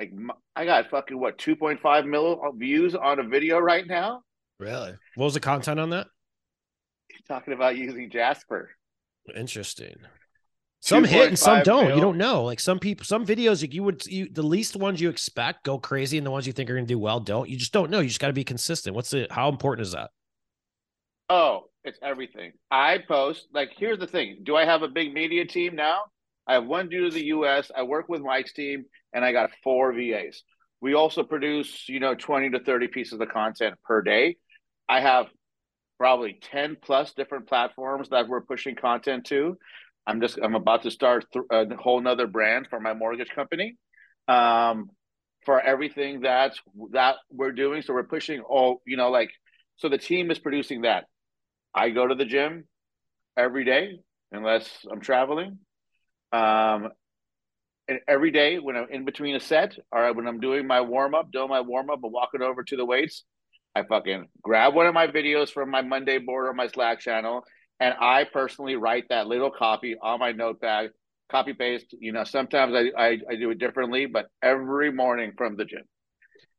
Like 0.01 0.13
I 0.55 0.65
got 0.65 0.89
fucking 0.89 1.20
what 1.20 1.38
2.5 1.38 2.08
mil 2.08 2.41
views 2.58 2.96
on 2.96 3.20
a 3.20 3.24
video 3.24 3.60
right 3.60 3.86
now. 3.86 4.24
Really? 4.60 4.93
What 5.13 5.25
was 5.25 5.36
the 5.36 5.39
content 5.39 5.79
on 5.79 5.91
that? 5.91 6.08
He's 7.08 7.22
talking 7.27 7.53
about 7.53 7.77
using 7.77 8.10
Jasper. 8.10 8.72
Interesting. 9.36 9.96
Some 10.79 11.03
hit 11.03 11.27
and 11.27 11.38
some 11.38 11.62
don't. 11.62 11.89
Mil. 11.89 11.98
You 11.98 12.01
don't 12.01 12.17
know. 12.17 12.43
Like 12.43 12.60
some 12.60 12.79
people, 12.79 13.05
some 13.05 13.27
videos, 13.27 13.62
like 13.62 13.75
you 13.75 13.84
would, 13.84 14.03
you 14.08 14.27
the 14.31 14.41
least 14.41 14.75
ones 14.75 15.00
you 15.00 15.08
expect 15.08 15.65
go 15.65 15.77
crazy, 15.77 16.17
and 16.17 16.25
the 16.25 16.31
ones 16.31 16.48
you 16.48 16.53
think 16.53 16.67
are 16.72 16.74
going 16.74 16.88
to 16.88 16.91
do 16.91 16.98
well 16.98 17.20
don't. 17.20 17.48
You 17.48 17.55
just 17.55 17.72
don't 17.72 17.91
know. 17.91 18.00
You 18.00 18.08
just 18.08 18.20
got 18.20 18.27
to 18.27 18.34
be 18.34 18.43
consistent. 18.43 18.96
What's 18.96 19.13
it? 19.13 19.31
How 19.31 19.50
important 19.50 19.86
is 19.86 19.93
that? 19.93 20.10
Oh, 21.29 21.65
it's 21.84 22.00
everything. 22.01 22.53
I 22.72 22.98
post 23.08 23.50
like 23.53 23.74
here's 23.77 24.00
the 24.00 24.08
thing. 24.08 24.39
Do 24.41 24.55
I 24.55 24.65
have 24.65 24.81
a 24.81 24.88
big 24.88 25.13
media 25.13 25.46
team 25.46 25.75
now? 25.75 26.00
I 26.48 26.55
have 26.55 26.65
one 26.65 26.89
dude 26.89 27.13
in 27.13 27.20
the 27.20 27.25
US. 27.27 27.70
I 27.77 27.84
work 27.84 28.10
with 28.10 28.24
Mike's 28.24 28.53
team 28.53 28.86
and 29.13 29.24
I 29.24 29.32
got 29.32 29.51
four 29.63 29.94
VAs. 29.94 30.44
We 30.82 30.94
also 30.94 31.24
produce, 31.24 31.88
you 31.88 32.00
know, 32.00 32.15
20 32.15 32.51
to 32.51 32.60
30 32.60 32.88
pieces 32.88 33.20
of 33.20 33.30
content 33.30 33.75
per 33.84 34.01
day. 34.01 34.38
I 34.89 35.01
have 35.01 35.27
probably 35.98 36.39
10 36.41 36.77
plus 36.82 37.13
different 37.13 37.48
platforms 37.48 38.10
that 38.10 38.27
we're 38.27 38.41
pushing 38.41 38.75
content 38.75 39.25
to. 39.25 39.58
I'm 40.08 40.20
just, 40.20 40.39
I'm 40.41 40.56
about 40.56 40.84
to 40.84 40.91
start 40.91 41.25
th- 41.32 41.46
a 41.51 41.75
whole 41.75 42.01
nother 42.01 42.25
brand 42.25 42.68
for 42.70 42.80
my 42.80 42.94
mortgage 42.94 43.30
company. 43.30 43.77
Um, 44.27 44.89
for 45.46 45.60
everything 45.60 46.22
that's 46.22 46.60
that 46.91 47.15
we're 47.32 47.51
doing. 47.51 47.82
So 47.82 47.94
we're 47.94 48.03
pushing 48.03 48.41
all, 48.41 48.82
you 48.86 48.98
know, 48.98 49.10
like 49.10 49.32
so 49.77 49.89
the 49.89 49.98
team 49.98 50.32
is 50.32 50.39
producing 50.39 50.82
that. 50.82 51.06
I 51.74 51.89
go 51.89 52.06
to 52.06 52.15
the 52.15 52.25
gym 52.25 52.65
every 53.38 53.65
day 53.65 54.00
unless 54.32 54.70
I'm 54.91 55.01
traveling. 55.01 55.60
Um, 56.32 56.89
and 57.88 58.00
every 58.08 58.32
day 58.32 58.58
when 58.60 58.76
I'm 58.76 58.88
in 58.90 59.06
between 59.06 59.36
a 59.36 59.40
set 59.40 59.78
or 59.92 60.14
when 60.14 60.28
I'm 60.28 60.40
doing 60.40 60.68
my 60.68 60.82
warm 60.82 61.16
up, 61.16 61.32
doing 61.32 61.50
my 61.50 61.62
warm 61.62 61.90
up 61.90 62.00
and 62.04 62.12
walking 62.12 62.42
over 62.42 62.64
to 62.64 62.76
the 62.76 62.86
weights, 62.86 63.24
I 63.76 63.84
fucking 63.84 64.28
grab 64.42 64.74
one 64.74 64.88
of 64.88 64.94
my 64.94 65.08
videos 65.08 65.50
from 65.50 65.70
my 65.70 65.82
Monday 65.82 66.18
board 66.18 66.48
or 66.48 66.54
my 66.54 66.68
Slack 66.68 67.00
channel, 67.00 67.44
and 67.80 67.94
I 68.00 68.26
personally 68.26 68.76
write 68.76 69.06
that 69.10 69.28
little 69.28 69.52
copy 69.52 69.96
on 70.02 70.20
my 70.20 70.32
notepad, 70.32 70.92
copy 71.30 71.54
paste. 71.54 71.96
You 71.98 72.12
know, 72.12 72.24
sometimes 72.24 72.74
I, 72.76 72.92
I, 72.98 73.18
I 73.30 73.36
do 73.36 73.50
it 73.52 73.60
differently, 73.60 74.06
but 74.06 74.28
every 74.42 74.92
morning 74.92 75.34
from 75.38 75.56
the 75.56 75.66
gym, 75.66 75.84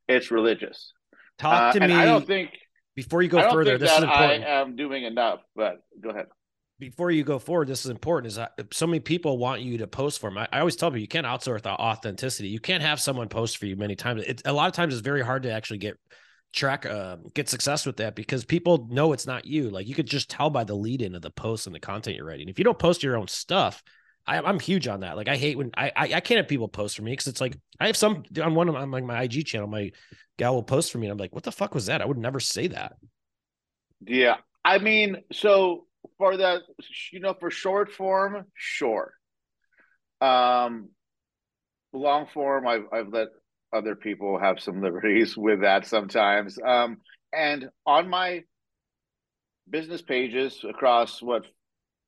it's 0.09 0.31
religious. 0.31 0.93
Talk 1.39 1.75
uh, 1.77 1.79
to 1.79 1.87
me. 1.87 1.95
I 1.95 2.05
don't 2.05 2.27
think 2.27 2.51
before 2.97 3.23
you 3.23 3.29
go 3.29 3.51
further, 3.51 3.79
this 3.79 3.91
is 3.91 4.03
important. 4.03 4.45
I 4.45 4.61
am 4.61 4.77
doing 4.77 5.05
enough, 5.05 5.41
but 5.55 5.83
go 6.01 6.11
ahead 6.11 6.27
before 6.79 7.11
you 7.11 7.23
go 7.23 7.39
forward, 7.39 7.69
this 7.69 7.85
is 7.85 7.91
important. 7.91 8.29
Is 8.29 8.37
that 8.37 8.53
so 8.73 8.87
many 8.87 9.01
people 9.01 9.39
want 9.39 9.63
you 9.63 9.79
to 9.79 9.87
post 9.87 10.21
for 10.21 10.31
them? 10.31 10.39
I, 10.39 10.49
I 10.53 10.59
always 10.61 10.77
tell 10.77 10.91
people 10.91 11.01
you 11.01 11.09
can't 11.09 11.27
outsource 11.27 11.63
the 11.63 11.71
authenticity. 11.71 12.49
You 12.49 12.61
can't 12.61 12.83
have 12.83 13.01
someone 13.01 13.29
post 13.29 13.59
for 13.59 13.67
you 13.67 13.77
many 13.77 13.95
times. 13.95 14.23
It, 14.23 14.43
a 14.45 14.53
lot 14.53 14.69
of 14.69 14.75
times 14.75 14.95
it's 14.95 15.03
very 15.03 15.23
hard 15.23 15.45
to 15.45 15.53
actually 15.53 15.79
get 15.79 15.99
track 16.53 16.85
uh, 16.85 17.17
get 17.35 17.49
success 17.49 17.87
with 17.87 17.97
that 17.97 18.15
because 18.15 18.45
people 18.45 18.87
know 18.91 19.13
it's 19.13 19.27
not 19.27 19.47
you. 19.47 19.71
Like 19.71 19.87
you 19.87 19.95
could 19.95 20.07
just 20.07 20.29
tell 20.29 20.51
by 20.51 20.65
the 20.65 20.75
lead 20.75 21.03
in 21.03 21.15
of 21.15 21.23
the 21.23 21.31
post 21.31 21.67
and 21.67 21.75
the 21.75 21.81
content 21.81 22.17
you're 22.17 22.27
writing. 22.27 22.49
If 22.49 22.59
you 22.59 22.65
don't 22.65 22.79
post 22.79 23.03
your 23.03 23.17
own 23.17 23.29
stuff, 23.29 23.83
I, 24.27 24.39
am 24.39 24.61
huge 24.61 24.87
on 24.87 25.01
that. 25.01 25.17
Like 25.17 25.29
I 25.29 25.37
hate 25.37 25.57
when 25.57 25.71
I, 25.77 25.93
I, 25.97 26.03
I 26.15 26.21
can't 26.21 26.39
have 26.39 26.49
people 26.49 26.69
post 26.69 26.97
for 26.97 27.03
me 27.03 27.13
because 27.13 27.27
it's 27.27 27.41
like 27.41 27.57
I 27.81 27.87
have 27.87 27.97
some 27.97 28.25
on 28.41 28.55
one 28.55 28.69
of 28.69 28.77
on 28.77 28.91
like 28.91 29.05
my 29.05 29.23
IG 29.23 29.47
channel, 29.47 29.67
my 29.67 29.91
gal 30.39 30.55
will 30.55 30.63
post 30.63 30.93
for 30.93 30.99
me. 30.99 31.07
And 31.07 31.13
I'm 31.13 31.19
like, 31.19 31.35
what 31.35 31.45
the 31.45 31.53
fuck 31.53 31.75
was 31.75 31.87
that? 31.87 32.03
I 32.03 32.07
would 32.07 32.19
never 32.19 32.41
say 32.41 32.69
that. 32.69 32.95
Yeah, 34.05 34.37
I 34.65 34.79
mean, 34.79 35.19
so 35.33 35.87
for 36.19 36.37
that, 36.37 36.63
you 37.13 37.21
know 37.21 37.35
for 37.39 37.51
short 37.51 37.93
form, 37.93 38.47
sure. 38.55 39.13
Um, 40.21 40.91
long 41.93 42.27
form, 42.33 42.67
I've 42.67 42.85
I've 42.93 43.09
let 43.09 43.29
other 43.73 43.97
people 43.97 44.39
have 44.39 44.61
some 44.61 44.83
liberties 44.83 45.37
with 45.37 45.63
that 45.63 45.87
sometimes. 45.87 46.59
Um, 46.65 46.99
and 47.33 47.71
on 47.87 48.09
my 48.09 48.43
business 49.69 50.03
pages 50.03 50.65
across 50.69 51.23
what 51.23 51.45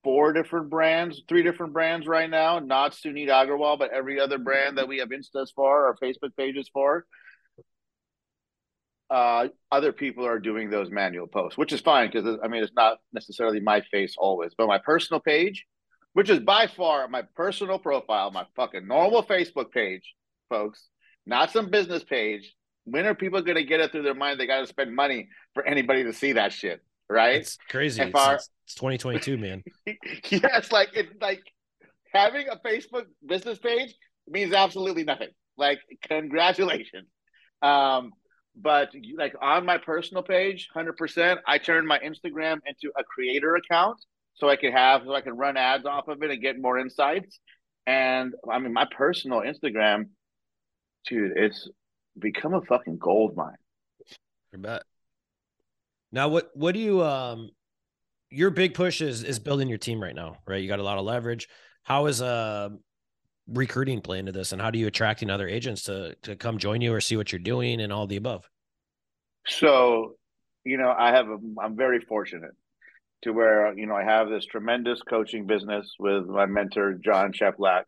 four 0.02 0.34
different 0.34 0.68
brands, 0.68 1.22
three 1.28 1.42
different 1.42 1.72
brands 1.72 2.06
right 2.06 2.28
now, 2.28 2.58
not 2.58 2.92
Suneet 2.92 3.28
Agrawal, 3.28 3.78
but 3.78 3.90
every 3.90 4.20
other 4.20 4.38
brand 4.38 4.76
that 4.76 4.86
we 4.86 4.98
have 4.98 5.08
Instas 5.08 5.48
for 5.54 5.86
or 5.86 5.96
Facebook 5.96 6.36
pages 6.36 6.68
for 6.72 7.06
uh, 9.11 9.49
other 9.70 9.92
people 9.92 10.26
are 10.26 10.38
doing 10.38 10.70
those 10.70 10.90
manual 10.90 11.26
posts, 11.26 11.58
which 11.58 11.73
is 11.73 11.80
fine 11.80 12.11
because 12.11 12.38
I 12.42 12.49
mean 12.49 12.62
it's 12.62 12.73
not 12.75 12.99
necessarily 13.12 13.61
my 13.61 13.80
face 13.90 14.14
always, 14.18 14.52
but 14.56 14.66
my 14.66 14.78
personal 14.78 15.20
page, 15.20 15.64
which 16.14 16.30
is 16.30 16.40
by 16.40 16.66
far 16.66 17.08
my 17.08 17.23
personal 17.37 17.78
profile, 17.78 18.30
my 18.30 18.44
fucking 18.56 18.87
normal 18.87 19.23
Facebook 19.23 19.70
page, 19.73 20.14
folks, 20.49 20.88
not 21.26 21.50
some 21.50 21.70
business 21.70 22.02
page. 22.02 22.54
When 22.87 23.06
are 23.06 23.14
people 23.14 23.40
going 23.40 23.56
to 23.56 23.64
get 23.64 23.80
it 23.80 23.92
through 23.92 24.02
their 24.02 24.14
mind? 24.14 24.38
They 24.38 24.46
got 24.46 24.61
to 24.61 24.66
spend 24.66 24.94
money 24.94 25.28
for 25.54 25.66
anybody 25.66 26.04
to 26.04 26.12
see 26.12 26.32
that 26.32 26.52
shit, 26.52 26.82
right? 27.08 27.37
It's 27.37 27.56
crazy. 27.70 28.02
It's, 28.02 28.14
our, 28.14 28.34
it's 28.66 28.75
2022, 28.75 29.38
man. 29.38 29.64
yes, 30.30 30.70
like 30.70 30.90
it's 30.94 31.14
like 31.20 31.40
having 32.12 32.49
a 32.49 32.56
Facebook 32.56 33.04
business 33.26 33.58
page 33.58 33.94
means 34.28 34.52
absolutely 34.52 35.04
nothing. 35.04 35.30
Like, 35.56 35.80
congratulations. 36.08 37.08
Um, 37.62 38.12
but 38.56 38.90
like 39.16 39.34
on 39.40 39.66
my 39.66 39.78
personal 39.78 40.23
page 40.23 40.68
100% 40.75 41.38
i 41.46 41.58
turned 41.58 41.87
my 41.87 41.99
instagram 41.99 42.58
into 42.66 42.92
a 42.96 43.04
creator 43.04 43.56
account 43.56 43.99
so 44.34 44.49
i 44.49 44.56
could 44.56 44.73
have 44.73 45.02
so 45.04 45.14
i 45.14 45.20
can 45.20 45.37
run 45.37 45.56
ads 45.56 45.87
off 45.87 46.08
of 46.08 46.23
it 46.23 46.30
and 46.30 46.40
get 46.40 46.61
more 46.61 46.78
insights. 46.78 47.40
And 47.87 48.34
i 48.50 48.58
mean 48.58 48.73
my 48.73 48.87
personal 48.96 49.40
instagram 49.40 50.08
dude 51.08 51.32
it's 51.37 51.68
become 52.18 52.54
a 52.54 52.62
fucking 52.62 52.99
gold 52.99 53.37
mine 53.37 53.56
i 54.54 54.56
bet. 54.56 54.82
Now 56.12 56.28
what 56.28 56.50
what 56.54 56.75
do 56.75 56.80
you 56.80 57.02
um 57.02 57.50
your 58.30 58.50
big 58.50 58.75
push 58.75 59.00
is 59.00 59.25
is 59.25 59.40
building 59.40 59.68
your 59.68 59.78
team 59.78 60.00
right 60.00 60.14
now 60.14 60.37
right? 60.46 60.62
You 60.62 60.68
got 60.68 60.78
a 60.78 60.84
lot 60.84 60.99
of 60.99 61.04
leverage. 61.04 61.49
How 61.82 62.06
is 62.06 62.23
uh 62.23 62.70
recruiting 63.46 64.00
play 64.00 64.18
into 64.18 64.32
this 64.32 64.52
and 64.52 64.60
how 64.62 64.70
do 64.70 64.78
you 64.78 64.86
attracting 64.86 65.30
other 65.30 65.48
agents 65.48 65.82
to 65.84 66.14
to 66.22 66.34
come 66.36 66.58
join 66.58 66.80
you 66.80 66.92
or 66.92 67.00
see 67.00 67.16
what 67.16 67.30
you're 67.32 67.38
doing 67.38 67.80
and 67.80 67.92
all 67.92 68.06
the 68.06 68.16
above? 68.16 68.48
So 69.46 70.16
you 70.64 70.78
know 70.78 70.92
i 70.96 71.10
have 71.10 71.28
a, 71.28 71.38
i'm 71.62 71.76
very 71.76 72.00
fortunate 72.00 72.52
to 73.22 73.32
where 73.32 73.76
you 73.78 73.86
know 73.86 73.94
i 73.94 74.02
have 74.02 74.28
this 74.28 74.44
tremendous 74.46 75.00
coaching 75.02 75.46
business 75.46 75.94
with 75.98 76.26
my 76.26 76.46
mentor 76.46 76.94
john 76.94 77.32
Cheplak. 77.32 77.84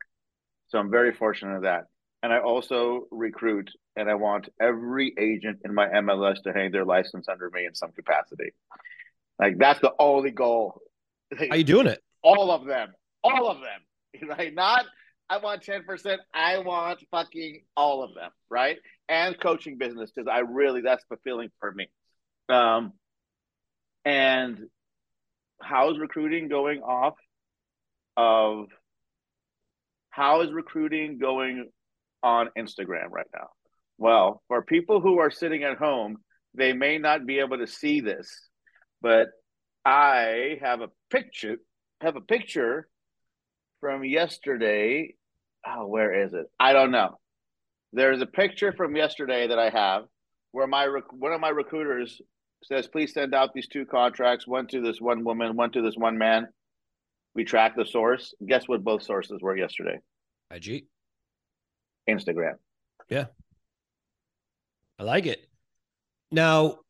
so 0.69 0.79
i'm 0.79 0.91
very 0.91 1.13
fortunate 1.13 1.57
of 1.57 1.63
that. 1.63 1.85
And 2.23 2.33
i 2.33 2.39
also 2.39 3.07
recruit 3.11 3.71
and 3.97 4.11
i 4.11 4.15
want 4.15 4.49
every 4.61 5.15
agent 5.19 5.61
in 5.65 5.75
my 5.75 5.87
mls 5.89 6.43
to 6.43 6.53
hang 6.53 6.73
their 6.73 6.85
license 6.85 7.29
under 7.29 7.51
me 7.51 7.67
in 7.67 7.75
some 7.75 7.93
capacity. 7.93 8.51
Like 9.39 9.59
that's 9.59 9.81
the 9.81 9.93
only 9.99 10.31
goal. 10.31 10.81
How 11.37 11.47
are 11.51 11.57
you 11.57 11.65
doing 11.65 11.87
it? 11.87 12.03
All 12.23 12.51
of 12.51 12.65
them. 12.65 12.93
All 13.23 13.51
of 13.51 13.59
them. 13.59 13.81
Right 14.29 14.55
not 14.55 14.87
I 15.29 15.39
want 15.39 15.63
10%. 15.63 16.19
I 16.33 16.59
want 16.59 17.05
fucking 17.11 17.63
all 17.77 18.05
of 18.05 18.15
them, 18.15 18.31
right? 18.49 18.79
And 19.09 19.39
coaching 19.39 19.77
business 19.79 20.11
because 20.15 20.29
I 20.33 20.41
really, 20.41 20.83
that's 20.83 21.05
fulfilling 21.09 21.51
for 21.59 21.73
me. 21.73 21.89
Um, 22.49 22.93
and 24.05 24.69
how's 25.61 25.99
recruiting 25.99 26.49
going 26.49 26.81
off 26.83 27.15
of 28.17 28.67
how 30.11 30.43
is 30.43 30.53
recruiting 30.53 31.19
going 31.19 31.69
on 32.23 32.51
Instagram 32.57 33.11
right 33.11 33.27
now? 33.35 33.49
Well, 33.99 34.43
for 34.49 34.63
people 34.63 35.01
who 35.01 35.19
are 35.19 35.31
sitting 35.31 35.65
at 35.65 35.79
home, 35.79 36.19
they 36.55 36.73
may 36.73 36.99
not 36.99 37.27
be 37.27 37.41
able 37.41 37.59
to 37.59 37.67
see 37.67 38.01
this, 38.01 38.31
but 39.03 39.29
I 39.85 40.59
have 40.63 40.81
a 40.81 40.89
picture 41.11 41.57
have 42.01 42.17
a 42.17 42.21
picture 42.21 42.89
from 43.87 44.03
yesterday. 44.03 45.15
Oh, 45.65 45.87
where 45.87 46.25
is 46.25 46.35
it? 46.35 46.47
I 46.59 46.73
don't 46.73 46.91
know. 46.91 47.21
There's 47.93 48.21
a 48.21 48.27
picture 48.27 48.73
from 48.73 48.97
yesterday 48.97 49.47
that 49.47 49.61
I 49.61 49.71
have 49.71 50.07
where 50.51 50.67
my 50.67 50.89
one 51.13 51.33
of 51.33 51.41
my 51.41 51.51
recruiters 51.51 52.21
says, 52.65 52.89
"Please 52.89 53.15
send 53.15 53.33
out 53.33 53.55
these 53.55 53.69
two 53.69 53.87
contracts, 53.87 54.45
one 54.45 54.67
to 54.69 54.81
this 54.81 55.01
one 55.01 55.23
woman, 55.23 55.55
one 55.55 55.71
to 55.71 55.83
this 55.83 55.95
one 55.97 56.19
man." 56.19 56.49
We 57.37 57.45
track 57.45 57.77
the 57.77 57.87
source. 57.87 58.35
Guess 58.45 58.67
what 58.67 58.83
both 58.83 59.05
sources 59.05 59.41
were 59.41 59.57
yesterday? 59.57 60.01
IG. 60.51 60.87
Instagram. 62.11 62.55
Yeah. 63.09 63.27
I 64.99 65.05
like 65.05 65.27
it. 65.27 65.47
Now, 66.33 66.81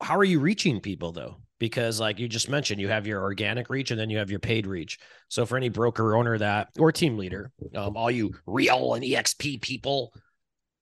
how 0.00 0.16
are 0.16 0.24
you 0.24 0.40
reaching 0.40 0.80
people 0.80 1.12
though? 1.12 1.36
Because 1.58 2.00
like 2.00 2.18
you 2.18 2.28
just 2.28 2.48
mentioned 2.48 2.80
you 2.80 2.88
have 2.88 3.06
your 3.06 3.22
organic 3.22 3.70
reach 3.70 3.90
and 3.90 4.00
then 4.00 4.10
you 4.10 4.18
have 4.18 4.30
your 4.30 4.40
paid 4.40 4.66
reach. 4.66 4.98
So 5.28 5.46
for 5.46 5.56
any 5.56 5.68
broker 5.68 6.16
owner 6.16 6.36
that 6.38 6.68
or 6.78 6.92
team 6.92 7.16
leader 7.16 7.50
um, 7.74 7.96
all 7.96 8.10
you 8.10 8.34
real 8.46 8.94
and 8.94 9.04
exp 9.04 9.60
people 9.60 10.12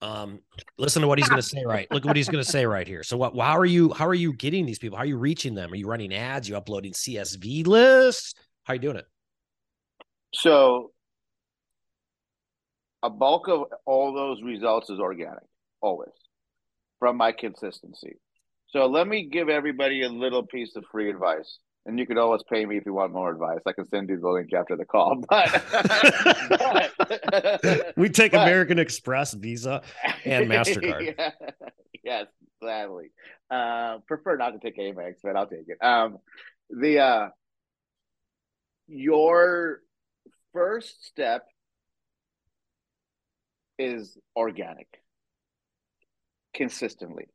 um, 0.01 0.39
listen 0.77 1.01
to 1.01 1.07
what 1.07 1.17
he's 1.17 1.29
going 1.29 1.41
to 1.41 1.47
say 1.47 1.63
right 1.65 1.89
look 1.89 2.03
at 2.03 2.07
what 2.07 2.17
he's 2.17 2.27
going 2.27 2.43
to 2.43 2.49
say 2.49 2.65
right 2.65 2.87
here. 2.87 3.03
So 3.03 3.15
what 3.15 3.33
how 3.35 3.57
are 3.57 3.65
you 3.65 3.93
how 3.93 4.05
are 4.07 4.13
you 4.13 4.33
getting 4.33 4.65
these 4.65 4.79
people? 4.79 4.97
How 4.97 5.03
are 5.03 5.07
you 5.07 5.17
reaching 5.17 5.55
them? 5.55 5.71
Are 5.71 5.75
you 5.75 5.87
running 5.87 6.13
ads? 6.13 6.49
You 6.49 6.57
uploading 6.57 6.91
csv 6.91 7.65
lists? 7.67 8.33
How 8.63 8.73
are 8.73 8.75
you 8.75 8.81
doing 8.81 8.97
it? 8.97 9.05
So 10.33 10.91
a 13.01 13.09
bulk 13.09 13.47
of 13.47 13.65
all 13.85 14.13
those 14.13 14.41
results 14.41 14.89
is 14.89 14.99
organic 14.99 15.43
always 15.81 16.11
from 16.99 17.17
my 17.17 17.31
consistency 17.31 18.17
so 18.73 18.87
let 18.87 19.07
me 19.07 19.29
give 19.31 19.47
everybody 19.49 20.01
a 20.01 20.09
little 20.09 20.43
piece 20.43 20.75
of 20.75 20.83
free 20.91 21.09
advice. 21.09 21.59
And 21.85 21.99
you 21.99 22.07
could 22.07 22.17
always 22.17 22.41
pay 22.49 22.65
me 22.65 22.77
if 22.77 22.85
you 22.85 22.93
want 22.93 23.13
more 23.13 23.29
advice. 23.29 23.59
I 23.67 23.73
can 23.73 23.85
send 23.87 24.09
you 24.09 24.19
the 24.19 24.27
link 24.27 24.51
after 24.53 24.75
the 24.75 24.85
call. 24.85 25.23
But 25.29 25.61
we 27.97 28.09
take 28.09 28.31
but, 28.31 28.41
American 28.41 28.79
Express, 28.79 29.33
Visa, 29.33 29.83
and 30.25 30.49
MasterCard. 30.49 31.15
Yeah, 31.17 31.29
yes, 32.03 32.25
gladly. 32.61 33.11
Uh, 33.51 33.97
prefer 34.07 34.37
not 34.37 34.51
to 34.51 34.59
take 34.59 34.77
Amex, 34.77 35.15
but 35.23 35.35
I'll 35.35 35.47
take 35.47 35.67
it. 35.67 35.77
Um, 35.81 36.19
the 36.69 36.99
uh, 36.99 37.27
your 38.87 39.81
first 40.51 41.05
step 41.05 41.45
is 43.77 44.17
organic 44.35 44.87
consistently 46.53 47.27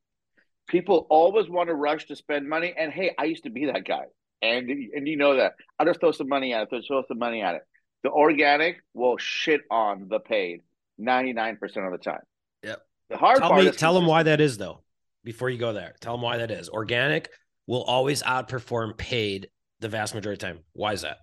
people 0.69 1.07
always 1.11 1.49
want 1.49 1.69
to 1.69 1.75
rush 1.75 2.07
to 2.07 2.17
spend 2.17 2.49
money. 2.49 2.75
And 2.77 2.93
hey, 2.93 3.15
I 3.19 3.25
used 3.25 3.45
to 3.45 3.51
be 3.51 3.67
that 3.67 3.85
guy. 3.87 4.05
And 4.41 4.71
and 4.71 5.09
you 5.09 5.17
know 5.17 5.37
that. 5.37 5.55
I'll 5.79 5.87
just 5.87 6.01
throw 6.01 6.13
some 6.13 6.29
money 6.29 6.55
at 6.55 6.69
it, 6.71 6.85
throw 6.87 7.03
some 7.09 7.19
money 7.19 7.43
at 7.43 7.57
it. 7.57 7.63
The 8.05 8.11
organic 8.11 8.77
will 8.95 9.19
shit 9.19 9.63
on 9.71 10.07
the 10.09 10.21
paid 10.21 10.61
99% 11.01 11.57
of 11.63 11.93
the 11.93 11.99
time. 11.99 12.21
Yep. 12.63 12.81
The 13.11 13.17
hard 13.17 13.39
tell 13.39 13.51
part 13.51 13.65
me, 13.65 13.71
tell 13.73 13.95
them 13.95 14.07
why 14.07 14.23
that 14.23 14.41
is 14.41 14.59
though. 14.59 14.83
Before 15.25 15.51
you 15.51 15.59
go 15.59 15.73
there, 15.73 15.95
tell 16.01 16.15
them 16.15 16.23
why 16.23 16.37
that 16.37 16.51
is. 16.51 16.69
Organic 16.69 17.29
will 17.67 17.83
always 17.83 18.23
outperform 18.23 18.97
paid 18.97 19.49
the 19.81 19.89
vast 19.89 20.15
majority 20.15 20.37
of 20.37 20.53
the 20.53 20.55
time. 20.55 20.65
Why 20.73 20.93
is 20.93 21.03
that? 21.03 21.19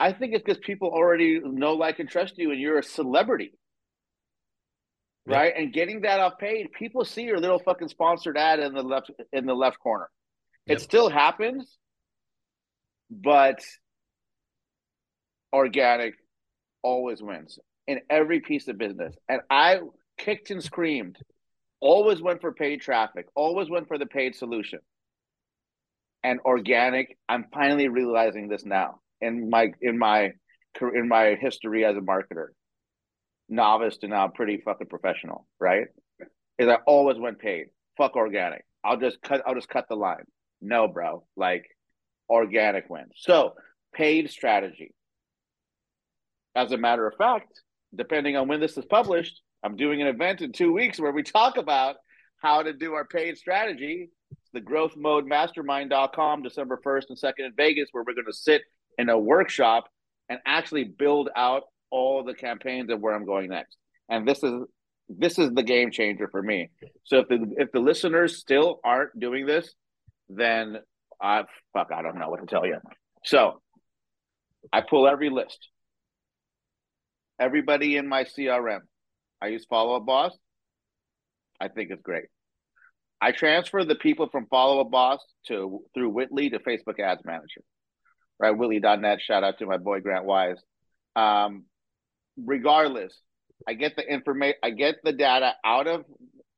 I 0.00 0.12
think 0.12 0.34
it's 0.34 0.42
because 0.44 0.58
people 0.58 0.88
already 0.88 1.40
know, 1.40 1.74
like, 1.74 2.00
and 2.00 2.08
trust 2.08 2.36
you, 2.36 2.50
and 2.50 2.60
you're 2.60 2.80
a 2.80 2.82
celebrity, 2.82 3.52
Right? 5.26 5.54
And 5.56 5.72
getting 5.72 6.02
that 6.02 6.20
off 6.20 6.38
paid, 6.38 6.72
people 6.72 7.04
see 7.04 7.22
your 7.22 7.38
little 7.38 7.58
fucking 7.58 7.88
sponsored 7.88 8.36
ad 8.36 8.60
in 8.60 8.74
the 8.74 8.82
left 8.82 9.10
in 9.32 9.46
the 9.46 9.54
left 9.54 9.78
corner. 9.78 10.10
Yep. 10.66 10.76
It 10.76 10.80
still 10.82 11.08
happens, 11.08 11.78
but 13.10 13.64
organic 15.52 16.14
always 16.82 17.22
wins 17.22 17.58
in 17.86 18.00
every 18.10 18.40
piece 18.40 18.68
of 18.68 18.76
business. 18.78 19.14
And 19.28 19.40
I 19.50 19.80
kicked 20.18 20.50
and 20.50 20.62
screamed, 20.62 21.16
always 21.80 22.20
went 22.20 22.40
for 22.40 22.52
paid 22.52 22.80
traffic, 22.80 23.26
always 23.34 23.70
went 23.70 23.88
for 23.88 23.98
the 23.98 24.06
paid 24.06 24.34
solution. 24.34 24.80
And 26.22 26.40
organic, 26.44 27.18
I'm 27.28 27.46
finally 27.52 27.88
realizing 27.88 28.48
this 28.48 28.64
now 28.64 29.00
in 29.20 29.50
my 29.50 29.72
in 29.80 29.98
my 29.98 30.32
in 30.94 31.08
my 31.08 31.36
history 31.40 31.84
as 31.84 31.96
a 31.96 32.00
marketer, 32.00 32.48
novice 33.48 33.98
to 33.98 34.08
now 34.08 34.28
pretty 34.28 34.60
fucking 34.64 34.88
professional, 34.88 35.46
right? 35.60 35.86
Is 36.58 36.68
I 36.68 36.76
always 36.86 37.18
went 37.18 37.38
paid. 37.38 37.66
Fuck 37.96 38.16
organic. 38.16 38.64
I'll 38.84 38.98
just 38.98 39.20
cut. 39.22 39.42
I'll 39.46 39.54
just 39.54 39.68
cut 39.68 39.86
the 39.88 39.96
line. 39.96 40.24
No, 40.60 40.88
bro. 40.88 41.24
Like 41.36 41.64
organic 42.28 42.88
wins. 42.88 43.12
So 43.16 43.54
paid 43.94 44.30
strategy. 44.30 44.94
As 46.56 46.72
a 46.72 46.78
matter 46.78 47.06
of 47.06 47.14
fact, 47.16 47.60
depending 47.94 48.36
on 48.36 48.48
when 48.48 48.60
this 48.60 48.76
is 48.76 48.84
published, 48.84 49.40
I'm 49.64 49.76
doing 49.76 50.02
an 50.02 50.08
event 50.08 50.40
in 50.40 50.52
two 50.52 50.72
weeks 50.72 51.00
where 51.00 51.12
we 51.12 51.22
talk 51.22 51.56
about 51.56 51.96
how 52.42 52.62
to 52.62 52.72
do 52.72 52.94
our 52.94 53.04
paid 53.04 53.38
strategy. 53.38 54.10
It's 54.30 54.50
the 54.52 54.60
growth 54.60 54.94
mode 54.96 55.26
mastermind.com, 55.26 56.42
December 56.42 56.78
1st 56.84 57.04
and 57.10 57.18
2nd 57.18 57.46
in 57.46 57.52
Vegas, 57.56 57.88
where 57.92 58.04
we're 58.06 58.14
going 58.14 58.26
to 58.26 58.32
sit 58.32 58.62
in 58.98 59.08
a 59.08 59.18
workshop 59.18 59.88
and 60.28 60.38
actually 60.46 60.84
build 60.84 61.30
out 61.34 61.64
all 61.90 62.24
the 62.24 62.34
campaigns 62.34 62.90
of 62.90 63.00
where 63.00 63.14
I'm 63.14 63.26
going 63.26 63.50
next. 63.50 63.76
And 64.08 64.26
this 64.26 64.42
is 64.42 64.52
this 65.08 65.38
is 65.38 65.50
the 65.52 65.62
game 65.62 65.90
changer 65.90 66.28
for 66.28 66.42
me. 66.42 66.70
So 67.04 67.18
if 67.18 67.28
the 67.28 67.54
if 67.56 67.72
the 67.72 67.80
listeners 67.80 68.38
still 68.38 68.80
aren't 68.84 69.18
doing 69.18 69.46
this, 69.46 69.72
then 70.28 70.78
I 71.20 71.44
fuck 71.72 71.88
I 71.94 72.02
don't 72.02 72.18
know 72.18 72.30
what 72.30 72.40
to 72.40 72.46
tell 72.46 72.66
you. 72.66 72.78
So 73.24 73.60
I 74.72 74.80
pull 74.80 75.06
every 75.06 75.30
list. 75.30 75.68
Everybody 77.38 77.96
in 77.96 78.08
my 78.08 78.24
CRM. 78.24 78.80
I 79.42 79.48
use 79.48 79.66
Follow 79.68 79.96
Up 79.96 80.06
Boss. 80.06 80.32
I 81.60 81.68
think 81.68 81.90
it's 81.90 82.02
great. 82.02 82.24
I 83.20 83.32
transfer 83.32 83.84
the 83.84 83.94
people 83.94 84.28
from 84.30 84.46
Follow 84.46 84.80
Up 84.80 84.90
Boss 84.90 85.20
to 85.48 85.80
through 85.94 86.10
Whitley 86.10 86.50
to 86.50 86.58
Facebook 86.58 87.00
Ads 87.00 87.24
Manager. 87.24 87.62
Right, 88.38 88.50
Whitley.net. 88.50 89.20
Shout 89.20 89.44
out 89.44 89.58
to 89.58 89.66
my 89.66 89.76
boy 89.76 90.00
Grant 90.00 90.24
Wise. 90.24 90.56
Um, 91.14 91.64
regardless, 92.36 93.18
I 93.66 93.74
get 93.74 93.96
the 93.96 94.02
information. 94.02 94.56
I 94.62 94.70
get 94.70 94.96
the 95.02 95.12
data 95.12 95.54
out 95.64 95.86
of 95.86 96.04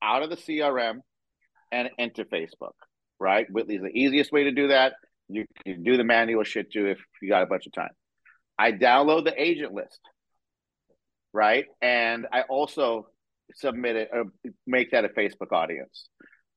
out 0.02 0.22
of 0.22 0.30
the 0.30 0.36
CRM 0.36 1.00
and 1.72 1.90
into 1.98 2.24
Facebook. 2.24 2.74
Right, 3.18 3.46
Whitley's 3.50 3.80
the 3.80 3.88
easiest 3.88 4.30
way 4.32 4.44
to 4.44 4.52
do 4.52 4.68
that. 4.68 4.94
You 5.28 5.46
can 5.64 5.82
do 5.82 5.96
the 5.96 6.04
manual 6.04 6.44
shit 6.44 6.70
too 6.70 6.86
if 6.86 6.98
you 7.22 7.28
got 7.28 7.42
a 7.42 7.46
bunch 7.46 7.66
of 7.66 7.72
time. 7.72 7.90
I 8.58 8.72
download 8.72 9.24
the 9.24 9.42
agent 9.42 9.72
list, 9.72 10.00
right, 11.32 11.66
and 11.82 12.26
I 12.32 12.42
also 12.42 13.08
submit 13.54 13.96
it 13.96 14.10
or 14.12 14.24
make 14.66 14.90
that 14.90 15.04
a 15.04 15.08
Facebook 15.08 15.52
audience. 15.52 16.08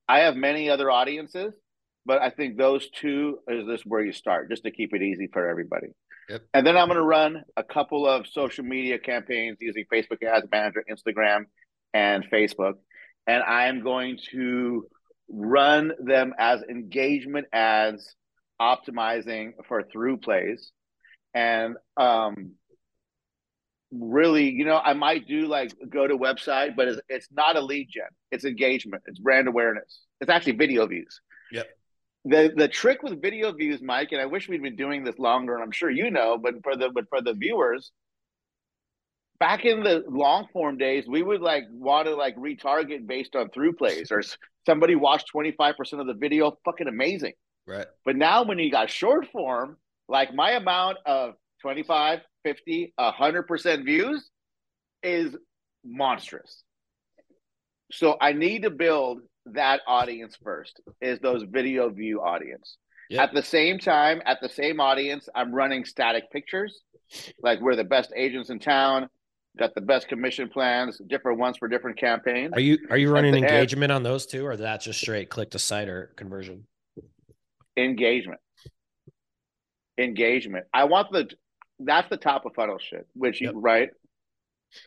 I 0.08 0.20
have 0.20 0.36
many 0.36 0.70
other 0.70 0.90
audiences, 0.90 1.54
but 2.06 2.22
I 2.22 2.30
think 2.30 2.58
those 2.58 2.90
two 2.90 3.40
is 3.48 3.68
this 3.68 3.84
where 3.86 4.04
you 4.04 4.12
start, 4.12 4.50
just 4.50 4.64
to 4.64 4.72
keep 4.72 4.94
it 4.94 5.02
easy 5.02 5.28
for 5.32 5.48
everybody. 5.48 5.88
Yep. 6.30 6.44
And 6.54 6.66
then 6.68 6.78
I'm 6.78 6.88
going 6.88 6.98
to 6.98 7.04
run 7.04 7.44
a 7.58 7.64
couple 7.64 8.08
of 8.08 8.28
social 8.28 8.64
media 8.64 9.00
campaigns 9.00 9.58
using 9.60 9.86
Facebook 9.92 10.24
Ads 10.24 10.48
Manager, 10.52 10.84
Instagram, 10.90 11.46
and 11.94 12.24
Facebook. 12.32 12.74
And 13.26 13.44
I'm 13.44 13.84
going 13.84 14.20
to 14.32 14.88
run 15.28 15.92
them 16.00 16.34
as 16.38 16.62
engagement 16.64 17.48
ads, 17.52 18.16
optimizing 18.62 19.54
for 19.68 19.84
through 19.84 20.18
plays. 20.18 20.72
And 21.34 21.76
um, 21.98 22.54
really, 23.92 24.50
you 24.50 24.66
know, 24.66 24.78
I 24.78 24.94
might 24.94 25.28
do 25.28 25.48
like 25.48 25.74
go 25.90 26.08
to 26.08 26.18
website, 26.18 26.76
but 26.76 26.88
it's, 26.88 27.02
it's 27.10 27.28
not 27.32 27.56
a 27.56 27.62
lead 27.62 27.88
gen. 27.92 28.10
It's 28.32 28.46
engagement. 28.46 29.04
It's 29.08 29.20
brand 29.20 29.48
awareness. 29.48 30.02
It's 30.22 30.30
actually 30.30 30.54
video 30.54 30.86
views. 30.88 31.22
Yep. 31.52 31.68
The 32.26 32.52
the 32.56 32.68
trick 32.68 33.02
with 33.02 33.22
video 33.22 33.52
views, 33.54 33.82
Mike, 33.82 34.12
and 34.12 34.22
I 34.22 34.26
wish 34.26 34.50
we'd 34.50 34.62
been 34.62 34.76
doing 34.76 35.04
this 35.04 35.18
longer, 35.18 35.56
and 35.56 35.64
I'm 35.64 35.72
sure 35.72 35.90
you 35.90 36.12
know, 36.12 36.38
but 36.38 36.56
for 36.64 36.76
the 36.76 36.90
but 36.90 37.06
for 37.10 37.22
the 37.22 37.34
viewers, 37.34 37.92
back 39.40 39.66
in 39.66 39.84
the 39.84 40.04
long 40.08 40.48
form 40.52 40.78
days, 40.78 41.06
we 41.08 41.24
would 41.24 41.42
like 41.42 41.64
want 41.72 42.08
to 42.08 42.16
like 42.16 42.36
retarget 42.36 43.08
based 43.08 43.36
on 43.36 43.50
through 43.50 43.74
plays 43.74 44.12
or 44.12 44.22
somebody 44.66 44.96
watched 44.96 45.32
25% 45.34 46.00
of 46.00 46.08
the 46.08 46.14
video, 46.14 46.58
fucking 46.66 46.88
amazing. 46.88 47.34
Right. 47.66 47.88
But 48.06 48.16
now 48.16 48.44
when 48.44 48.60
you 48.60 48.70
got 48.72 48.90
short 48.90 49.28
form, 49.32 49.78
like 50.08 50.34
my 50.34 50.52
amount 50.52 50.98
of 51.06 51.36
25, 51.62 52.20
50, 52.44 52.94
100% 53.00 53.86
views 53.86 54.30
is 55.04 55.36
monstrous. 55.86 56.64
So 57.92 58.18
I 58.20 58.34
need 58.34 58.64
to 58.64 58.70
build 58.70 59.22
that 59.54 59.82
audience 59.88 60.38
first 60.44 60.80
is 61.02 61.20
those 61.20 61.44
video 61.44 61.90
view 61.90 62.22
audience. 62.22 62.78
Yep. 63.10 63.22
At 63.30 63.34
the 63.34 63.44
same 63.44 63.80
time, 63.80 64.22
at 64.26 64.40
the 64.42 64.50
same 64.50 64.80
audience, 64.80 65.28
I'm 65.34 65.54
running 65.54 65.84
static 65.86 66.32
pictures. 66.32 66.80
Like 67.42 67.60
we're 67.60 67.76
the 67.76 67.84
best 67.84 68.12
agents 68.16 68.52
in 68.52 68.60
town, 68.60 69.10
got 69.58 69.74
the 69.74 69.82
best 69.82 70.08
commission 70.08 70.48
plans, 70.50 71.02
different 71.08 71.40
ones 71.40 71.58
for 71.58 71.68
different 71.68 71.98
campaigns. 72.00 72.54
Are 72.54 72.60
you 72.60 72.78
are 72.92 72.98
you 72.98 73.12
running 73.12 73.32
the 73.32 73.38
end. 73.40 73.48
engagement 73.48 73.92
on 73.92 74.04
those 74.04 74.28
two, 74.28 74.46
or 74.46 74.56
that's 74.58 74.86
just 74.86 75.00
straight 75.00 75.30
click 75.30 75.52
to 75.52 75.60
site 75.60 75.90
or 75.90 76.12
conversion? 76.16 76.66
engagement 77.78 78.42
engagement 79.98 80.66
i 80.74 80.84
want 80.84 81.10
the 81.12 81.30
that's 81.80 82.10
the 82.10 82.18
top 82.18 82.46
of 82.46 82.54
funnel 82.54 82.78
shit 82.78 83.08
which 83.14 83.42
Yep. 83.42 83.54
you 83.54 83.60
right 83.60 83.90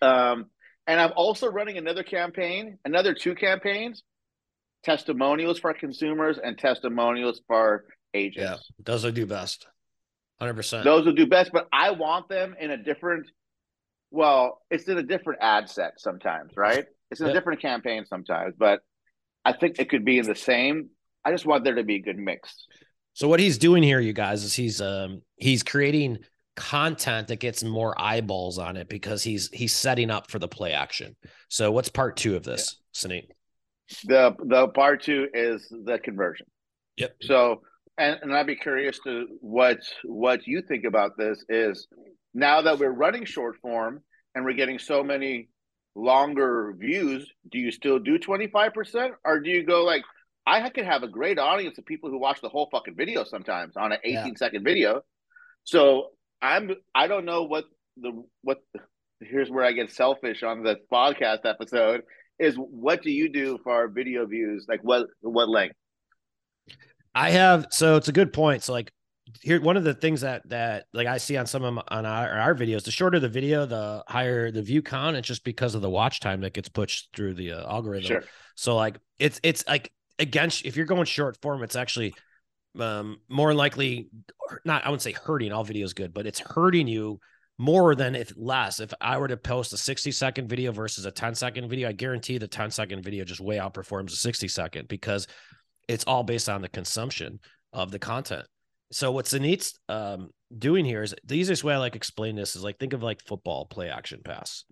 um 0.02 0.46
and 0.86 1.00
i'm 1.00 1.12
also 1.16 1.46
running 1.48 1.78
another 1.78 2.02
campaign 2.02 2.78
another 2.84 3.14
two 3.14 3.34
campaigns 3.34 4.02
testimonials 4.82 5.58
for 5.58 5.72
consumers 5.74 6.38
and 6.42 6.58
testimonials 6.58 7.40
for 7.46 7.84
agents 8.14 8.42
Yeah, 8.50 8.56
Those 8.84 9.04
will 9.04 9.12
do 9.12 9.26
best. 9.26 9.66
Hundred 10.40 10.54
percent. 10.54 10.84
those 10.84 11.04
will 11.06 11.12
do 11.14 11.26
best 11.26 11.50
but 11.52 11.68
i 11.72 11.90
want 11.92 12.28
them 12.28 12.56
in 12.58 12.72
a 12.72 12.76
different 12.76 13.26
well 14.10 14.60
it's 14.70 14.88
in 14.88 14.98
a 14.98 15.02
different 15.02 15.40
ad 15.40 15.68
set 15.70 15.92
sometimes 15.98 16.52
right 16.56 16.86
it's 17.12 17.20
in 17.20 17.26
Yep. 17.28 17.34
a 17.36 17.38
different 17.38 17.62
campaign 17.62 18.04
sometimes 18.08 18.54
but 18.58 18.80
i 19.44 19.52
think 19.52 19.78
it 19.78 19.88
could 19.88 20.04
be 20.04 20.18
in 20.18 20.26
the 20.26 20.34
same 20.34 20.88
i 21.24 21.30
just 21.30 21.46
want 21.46 21.62
there 21.62 21.76
to 21.76 21.84
be 21.84 21.94
a 21.96 22.00
good 22.02 22.18
mix 22.18 22.66
So 23.14 23.28
what 23.28 23.38
he's 23.40 23.58
doing 23.58 23.82
here, 23.82 24.00
you 24.00 24.12
guys, 24.14 24.42
is 24.42 24.54
he's 24.54 24.80
um 24.80 25.22
he's 25.36 25.62
creating 25.62 26.18
content 26.56 27.28
that 27.28 27.40
gets 27.40 27.62
more 27.62 27.94
eyeballs 28.00 28.58
on 28.58 28.76
it 28.76 28.88
because 28.88 29.22
he's 29.22 29.48
he's 29.52 29.74
setting 29.74 30.10
up 30.10 30.30
for 30.30 30.38
the 30.40 30.48
play 30.48 30.72
action. 30.72 31.14
So 31.48 31.70
what's 31.70 31.88
part 31.90 32.16
two 32.16 32.34
of 32.36 32.42
this, 32.42 32.80
Suneet? 32.94 33.28
The 34.00 34.34
the 34.44 34.68
part 34.68 35.02
two 35.02 35.28
is 35.34 35.66
the 35.84 35.98
conversion 35.98 36.46
Yep. 36.96 37.16
so 37.22 37.62
and, 37.98 38.18
and 38.22 38.34
i'd 38.34 38.46
be 38.46 38.56
curious 38.56 38.98
to 39.04 39.26
what 39.40 39.78
what 40.04 40.46
you 40.46 40.62
think 40.62 40.84
about 40.84 41.16
this 41.16 41.44
is 41.48 41.86
now 42.34 42.62
that 42.62 42.78
we're 42.78 42.90
running 42.90 43.24
short 43.24 43.56
form 43.60 44.00
and 44.34 44.44
we're 44.44 44.52
getting 44.54 44.78
so 44.78 45.02
many 45.02 45.48
longer 45.94 46.74
views 46.78 47.30
do 47.50 47.58
you 47.58 47.70
still 47.70 47.98
do 47.98 48.18
25% 48.18 49.10
or 49.24 49.40
do 49.40 49.50
you 49.50 49.62
go 49.64 49.84
like 49.84 50.02
i 50.46 50.68
could 50.70 50.86
have 50.86 51.02
a 51.02 51.08
great 51.08 51.38
audience 51.38 51.76
of 51.78 51.84
people 51.84 52.08
who 52.10 52.18
watch 52.18 52.40
the 52.40 52.48
whole 52.48 52.68
fucking 52.72 52.94
video 52.96 53.24
sometimes 53.24 53.76
on 53.76 53.92
an 53.92 53.98
18 54.02 54.14
Yeah. 54.14 54.32
second 54.36 54.64
video 54.64 55.02
so 55.64 56.08
i'm 56.40 56.70
i 56.94 57.06
don't 57.06 57.24
know 57.26 57.42
what 57.44 57.64
the 57.98 58.24
what 58.42 58.62
here's 59.20 59.50
where 59.50 59.64
i 59.64 59.72
get 59.72 59.90
selfish 59.90 60.42
on 60.42 60.62
the 60.62 60.76
podcast 60.90 61.44
episode 61.44 62.02
is 62.38 62.54
what 62.56 63.02
do 63.02 63.10
you 63.10 63.28
do 63.28 63.58
for 63.62 63.72
our 63.72 63.88
video 63.88 64.26
views 64.26 64.66
like 64.68 64.80
what 64.82 65.06
what 65.20 65.48
length 65.48 65.74
I 67.14 67.30
have 67.30 67.66
so 67.70 67.96
it's 67.96 68.08
a 68.08 68.12
good 68.12 68.32
point. 68.32 68.62
So 68.62 68.72
like 68.72 68.92
here 69.40 69.60
one 69.60 69.76
of 69.76 69.84
the 69.84 69.94
things 69.94 70.22
that 70.22 70.48
that 70.48 70.86
like 70.92 71.06
I 71.06 71.18
see 71.18 71.36
on 71.36 71.46
some 71.46 71.62
of 71.62 71.74
my, 71.74 71.82
on 71.88 72.06
our, 72.06 72.28
our 72.28 72.54
videos, 72.54 72.84
the 72.84 72.90
shorter 72.90 73.20
the 73.20 73.28
video, 73.28 73.66
the 73.66 74.02
higher 74.08 74.50
the 74.50 74.62
view 74.62 74.82
count. 74.82 75.16
It's 75.16 75.28
just 75.28 75.44
because 75.44 75.74
of 75.74 75.82
the 75.82 75.90
watch 75.90 76.20
time 76.20 76.40
that 76.40 76.54
gets 76.54 76.68
pushed 76.68 77.14
through 77.14 77.34
the 77.34 77.52
uh, 77.52 77.70
algorithm. 77.70 78.06
sure 78.06 78.24
So 78.56 78.76
like 78.76 78.98
it's 79.18 79.40
it's 79.42 79.66
like 79.66 79.92
against 80.18 80.64
if 80.64 80.76
you're 80.76 80.86
going 80.86 81.04
short 81.04 81.40
form, 81.42 81.62
it's 81.62 81.76
actually 81.76 82.14
um 82.78 83.18
more 83.28 83.52
likely 83.52 84.08
not 84.64 84.84
I 84.84 84.88
wouldn't 84.88 85.02
say 85.02 85.12
hurting 85.12 85.52
all 85.52 85.64
videos 85.64 85.94
good, 85.94 86.14
but 86.14 86.26
it's 86.26 86.40
hurting 86.40 86.86
you 86.88 87.20
more 87.62 87.94
than 87.94 88.16
if 88.16 88.32
less. 88.36 88.80
If 88.80 88.92
I 89.00 89.16
were 89.18 89.28
to 89.28 89.36
post 89.36 89.72
a 89.72 89.76
60 89.76 90.10
second 90.10 90.48
video 90.48 90.72
versus 90.72 91.06
a 91.06 91.12
10 91.12 91.36
second 91.36 91.68
video, 91.68 91.88
I 91.88 91.92
guarantee 91.92 92.36
the 92.38 92.48
10 92.48 92.72
second 92.72 93.04
video 93.04 93.24
just 93.24 93.40
way 93.40 93.58
outperforms 93.58 94.08
a 94.12 94.16
60 94.16 94.48
second 94.48 94.88
because 94.88 95.28
it's 95.86 96.02
all 96.04 96.24
based 96.24 96.48
on 96.48 96.60
the 96.60 96.68
consumption 96.68 97.38
of 97.72 97.92
the 97.92 98.00
content. 98.00 98.46
So 98.90 99.12
the 99.30 99.38
neat 99.38 99.72
um 99.88 100.30
doing 100.58 100.84
here 100.84 101.04
is 101.04 101.14
the 101.24 101.36
easiest 101.36 101.62
way 101.62 101.74
I 101.74 101.78
like 101.78 101.94
explain 101.94 102.34
this 102.34 102.56
is 102.56 102.64
like 102.64 102.78
think 102.78 102.94
of 102.94 103.02
like 103.02 103.22
football 103.22 103.66
play 103.66 103.88
action 103.88 104.20
pass 104.24 104.64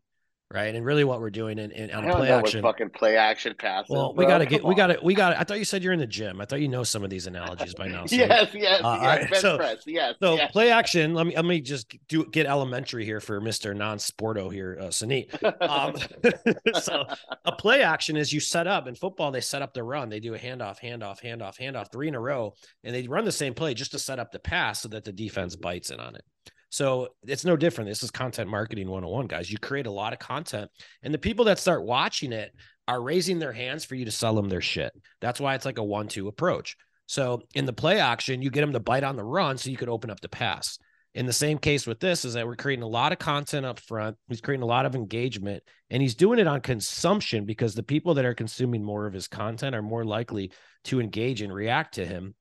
right? 0.52 0.74
And 0.74 0.84
really, 0.84 1.04
what 1.04 1.20
we're 1.20 1.30
doing 1.30 1.58
in, 1.58 1.70
in 1.70 1.90
on 1.92 2.10
play 2.10 2.30
action, 2.30 2.62
fucking 2.62 2.90
play 2.90 3.16
action 3.16 3.54
passes. 3.56 3.90
Well, 3.90 4.14
we 4.14 4.26
got 4.26 4.38
to 4.38 4.46
get, 4.46 4.64
we 4.64 4.74
got 4.74 4.88
to, 4.88 4.98
we 5.02 5.14
got. 5.14 5.36
I 5.36 5.44
thought 5.44 5.58
you 5.58 5.64
said 5.64 5.82
you're 5.82 5.92
in 5.92 6.00
the 6.00 6.06
gym. 6.06 6.40
I 6.40 6.44
thought 6.44 6.60
you 6.60 6.68
know 6.68 6.82
some 6.82 7.04
of 7.04 7.10
these 7.10 7.26
analogies 7.26 7.74
by 7.74 7.86
now. 7.86 8.04
So, 8.10 8.16
yes, 8.16 8.48
yes, 8.54 8.80
uh, 8.82 8.98
yes. 9.30 9.40
so, 9.40 9.56
press, 9.56 9.82
yes. 9.86 10.14
So 10.20 10.34
yes. 10.34 10.50
play 10.50 10.72
action. 10.72 11.14
Let 11.14 11.26
me 11.26 11.36
let 11.36 11.44
me 11.44 11.60
just 11.60 11.94
do 12.08 12.24
get 12.24 12.46
elementary 12.46 13.04
here 13.04 13.20
for 13.20 13.40
Mister 13.40 13.72
Non 13.72 13.98
Sporto 13.98 14.52
here, 14.52 14.76
uh, 14.80 14.84
Suneet. 14.86 15.30
Um, 15.62 15.94
so 16.80 17.04
a 17.44 17.52
play 17.52 17.82
action 17.82 18.16
is 18.16 18.32
you 18.32 18.40
set 18.40 18.66
up 18.66 18.88
in 18.88 18.96
football. 18.96 19.30
They 19.30 19.42
set 19.42 19.62
up 19.62 19.74
the 19.74 19.84
run. 19.84 20.08
They 20.08 20.18
do 20.18 20.34
a 20.34 20.38
handoff, 20.38 20.80
handoff, 20.80 21.22
handoff, 21.22 21.58
handoff, 21.58 21.92
three 21.92 22.08
in 22.08 22.14
a 22.14 22.20
row, 22.20 22.54
and 22.82 22.94
they 22.94 23.06
run 23.06 23.24
the 23.24 23.32
same 23.32 23.54
play 23.54 23.74
just 23.74 23.92
to 23.92 23.98
set 23.98 24.18
up 24.18 24.32
the 24.32 24.40
pass 24.40 24.80
so 24.80 24.88
that 24.88 25.04
the 25.04 25.12
defense 25.12 25.54
bites 25.54 25.90
in 25.90 26.00
on 26.00 26.16
it. 26.16 26.24
So 26.70 27.08
it's 27.26 27.44
no 27.44 27.56
different. 27.56 27.90
This 27.90 28.02
is 28.02 28.10
content 28.10 28.48
marketing 28.48 28.88
101, 28.88 29.26
guys. 29.26 29.50
You 29.50 29.58
create 29.58 29.86
a 29.86 29.90
lot 29.90 30.12
of 30.12 30.18
content, 30.20 30.70
and 31.02 31.12
the 31.12 31.18
people 31.18 31.44
that 31.46 31.58
start 31.58 31.84
watching 31.84 32.32
it 32.32 32.52
are 32.88 33.02
raising 33.02 33.38
their 33.38 33.52
hands 33.52 33.84
for 33.84 33.96
you 33.96 34.04
to 34.04 34.10
sell 34.10 34.34
them 34.34 34.48
their 34.48 34.60
shit. 34.60 34.92
That's 35.20 35.40
why 35.40 35.54
it's 35.54 35.64
like 35.64 35.78
a 35.78 35.84
one 35.84 36.08
two 36.08 36.28
approach. 36.28 36.76
So 37.06 37.42
in 37.54 37.66
the 37.66 37.72
play 37.72 37.98
action, 37.98 38.40
you 38.40 38.50
get 38.50 38.60
them 38.60 38.72
to 38.72 38.80
bite 38.80 39.02
on 39.02 39.16
the 39.16 39.24
run 39.24 39.58
so 39.58 39.68
you 39.68 39.76
could 39.76 39.88
open 39.88 40.10
up 40.10 40.20
the 40.20 40.28
pass. 40.28 40.78
In 41.12 41.26
the 41.26 41.32
same 41.32 41.58
case 41.58 41.88
with 41.88 41.98
this, 41.98 42.24
is 42.24 42.34
that 42.34 42.46
we're 42.46 42.54
creating 42.54 42.84
a 42.84 42.88
lot 42.88 43.10
of 43.10 43.18
content 43.18 43.66
up 43.66 43.80
front. 43.80 44.16
He's 44.28 44.40
creating 44.40 44.62
a 44.62 44.66
lot 44.66 44.86
of 44.86 44.94
engagement, 44.94 45.64
and 45.90 46.00
he's 46.00 46.14
doing 46.14 46.38
it 46.38 46.46
on 46.46 46.60
consumption 46.60 47.46
because 47.46 47.74
the 47.74 47.82
people 47.82 48.14
that 48.14 48.24
are 48.24 48.34
consuming 48.34 48.84
more 48.84 49.06
of 49.06 49.12
his 49.12 49.26
content 49.26 49.74
are 49.74 49.82
more 49.82 50.04
likely 50.04 50.52
to 50.84 51.00
engage 51.00 51.42
and 51.42 51.52
react 51.52 51.94
to 51.94 52.06
him. 52.06 52.36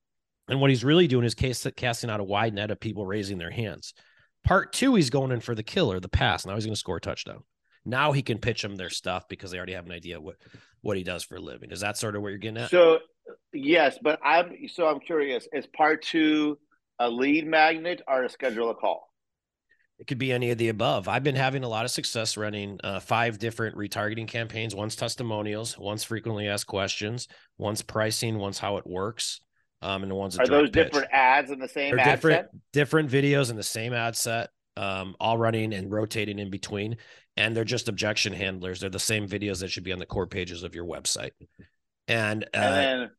And 0.47 0.61
what 0.61 0.69
he's 0.69 0.83
really 0.83 1.07
doing 1.07 1.25
is 1.25 1.33
case, 1.33 1.65
casting 1.75 2.11
out 2.11 2.19
a 2.19 2.23
wide 2.23 2.53
net 2.53 2.69
of 2.69 2.79
people 2.79 3.07
raising 3.07 3.39
their 3.39 3.49
hands. 3.49 3.95
Part 4.43 4.73
two, 4.73 4.95
he's 4.95 5.09
going 5.09 5.31
in 5.31 5.41
for 5.41 5.55
the 5.55 5.63
killer, 5.63 5.99
the 5.99 6.09
pass. 6.09 6.45
Now 6.45 6.55
he's 6.55 6.65
going 6.65 6.73
to 6.73 6.79
score 6.79 6.97
a 6.97 7.01
touchdown. 7.01 7.43
Now 7.85 8.11
he 8.11 8.21
can 8.21 8.39
pitch 8.39 8.61
them 8.61 8.75
their 8.75 8.89
stuff 8.89 9.27
because 9.27 9.51
they 9.51 9.57
already 9.57 9.73
have 9.73 9.85
an 9.85 9.91
idea 9.91 10.19
what 10.19 10.35
what 10.81 10.97
he 10.97 11.03
does 11.03 11.23
for 11.23 11.35
a 11.35 11.41
living. 11.41 11.71
Is 11.71 11.81
that 11.81 11.97
sort 11.97 12.15
of 12.15 12.21
what 12.21 12.29
you're 12.29 12.37
getting 12.37 12.57
at? 12.57 12.69
So 12.69 12.99
yes, 13.53 13.97
but 14.01 14.19
I'm 14.23 14.55
so 14.67 14.87
I'm 14.87 14.99
curious. 14.99 15.47
Is 15.53 15.67
part 15.67 16.03
two 16.03 16.57
a 16.99 17.09
lead 17.09 17.47
magnet 17.47 18.01
or 18.07 18.23
a 18.23 18.29
schedule 18.29 18.69
a 18.69 18.75
call? 18.75 19.07
It 19.97 20.07
could 20.07 20.17
be 20.17 20.31
any 20.31 20.51
of 20.51 20.57
the 20.57 20.69
above. 20.69 21.09
I've 21.09 21.23
been 21.23 21.35
having 21.35 21.63
a 21.63 21.67
lot 21.67 21.83
of 21.83 21.91
success 21.91 22.37
running 22.37 22.79
uh, 22.83 23.01
five 23.01 23.37
different 23.37 23.75
retargeting 23.75 24.29
campaigns. 24.29 24.73
One's 24.73 24.95
testimonials, 24.95 25.77
one's 25.77 26.05
frequently 26.05 26.47
asked 26.47 26.67
questions, 26.67 27.27
one's 27.57 27.81
pricing, 27.81 28.37
one's 28.37 28.59
how 28.59 28.77
it 28.77 28.87
works 28.87 29.41
um, 29.81 30.03
and 30.03 30.11
the 30.11 30.15
ones 30.15 30.35
that 30.35 30.47
are 30.47 30.51
those 30.51 30.69
pitch. 30.69 30.91
different 30.91 31.07
ads 31.11 31.51
in 31.51 31.59
the 31.59 31.67
same 31.67 31.95
They're 31.95 32.05
ad 32.05 32.15
different 32.15 32.47
set? 32.51 32.61
different 32.73 33.09
videos 33.09 33.49
in 33.49 33.55
the 33.55 33.63
same 33.63 33.93
ad 33.93 34.15
set, 34.15 34.49
um, 34.77 35.15
all 35.19 35.37
running 35.37 35.73
and 35.73 35.91
rotating 35.91 36.39
in 36.39 36.49
between, 36.49 36.97
and 37.37 37.55
they're 37.55 37.63
just 37.63 37.87
objection 37.87 38.33
handlers. 38.33 38.81
They're 38.81 38.89
the 38.89 38.99
same 38.99 39.27
videos 39.27 39.59
that 39.61 39.69
should 39.69 39.83
be 39.83 39.93
on 39.93 39.99
the 39.99 40.05
core 40.05 40.27
pages 40.27 40.63
of 40.63 40.75
your 40.75 40.85
website. 40.85 41.31
And, 42.07 42.43
uh, 42.53 42.57
and 42.57 43.01
then 43.01 43.11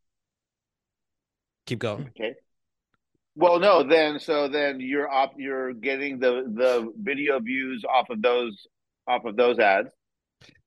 keep 1.67 1.79
going. 1.79 2.11
Okay. 2.17 2.35
Well, 3.37 3.59
no, 3.61 3.83
then 3.83 4.19
so 4.19 4.49
then 4.49 4.81
you're 4.81 5.11
up. 5.11 5.35
You're 5.37 5.73
getting 5.73 6.19
the 6.19 6.45
the 6.55 6.93
video 7.01 7.39
views 7.39 7.85
off 7.89 8.11
of 8.11 8.21
those 8.21 8.67
off 9.07 9.25
of 9.25 9.37
those 9.37 9.59
ads. 9.59 9.89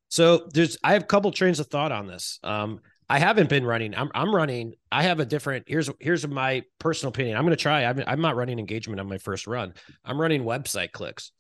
So 0.09 0.47
there's 0.53 0.77
I 0.83 0.93
have 0.93 1.03
a 1.03 1.05
couple 1.05 1.31
trains 1.31 1.59
of 1.59 1.67
thought 1.67 1.91
on 1.91 2.07
this. 2.07 2.39
Um, 2.41 2.79
I 3.13 3.19
haven't 3.19 3.47
been 3.47 3.63
running. 3.63 3.93
I'm 3.93 4.09
I'm 4.15 4.33
running. 4.33 4.73
I 4.91 5.03
have 5.03 5.19
a 5.19 5.25
different. 5.25 5.65
Here's 5.67 5.87
here's 5.99 6.27
my 6.27 6.63
personal 6.79 7.09
opinion. 7.09 7.37
I'm 7.37 7.43
going 7.43 7.55
to 7.55 7.61
try. 7.61 7.85
I'm 7.85 8.03
I'm 8.07 8.21
not 8.21 8.35
running 8.35 8.57
engagement 8.57 8.99
on 8.99 9.07
my 9.07 9.19
first 9.19 9.45
run. 9.45 9.75
I'm 10.03 10.19
running 10.19 10.43
website 10.43 10.93
clicks. 10.93 11.31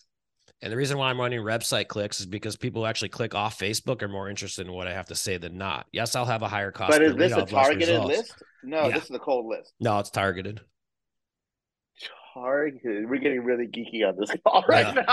And 0.61 0.71
the 0.71 0.77
reason 0.77 0.99
why 0.99 1.09
I'm 1.09 1.19
running 1.19 1.39
website 1.39 1.87
clicks 1.87 2.19
is 2.19 2.27
because 2.27 2.55
people 2.57 2.83
who 2.83 2.85
actually 2.85 3.09
click 3.09 3.33
off 3.33 3.57
Facebook 3.57 4.03
are 4.03 4.07
more 4.07 4.29
interested 4.29 4.67
in 4.67 4.71
what 4.71 4.87
I 4.87 4.93
have 4.93 5.07
to 5.07 5.15
say 5.15 5.37
than 5.37 5.57
not. 5.57 5.87
Yes, 5.91 6.15
I'll 6.15 6.25
have 6.25 6.43
a 6.43 6.47
higher 6.47 6.71
cost. 6.71 6.91
But 6.91 7.01
is 7.01 7.15
this 7.15 7.33
a 7.33 7.43
targeted 7.43 8.03
list? 8.03 8.35
No, 8.63 8.87
yeah. 8.87 8.93
this 8.93 9.05
is 9.05 9.11
a 9.15 9.19
cold 9.19 9.47
list. 9.47 9.73
No, 9.79 9.97
it's 9.97 10.11
targeted. 10.11 10.61
Targeted. 12.33 13.09
We're 13.09 13.17
getting 13.17 13.43
really 13.43 13.67
geeky 13.67 14.07
on 14.07 14.15
this 14.17 14.31
call 14.43 14.63
right 14.67 14.95
yeah. 14.95 15.03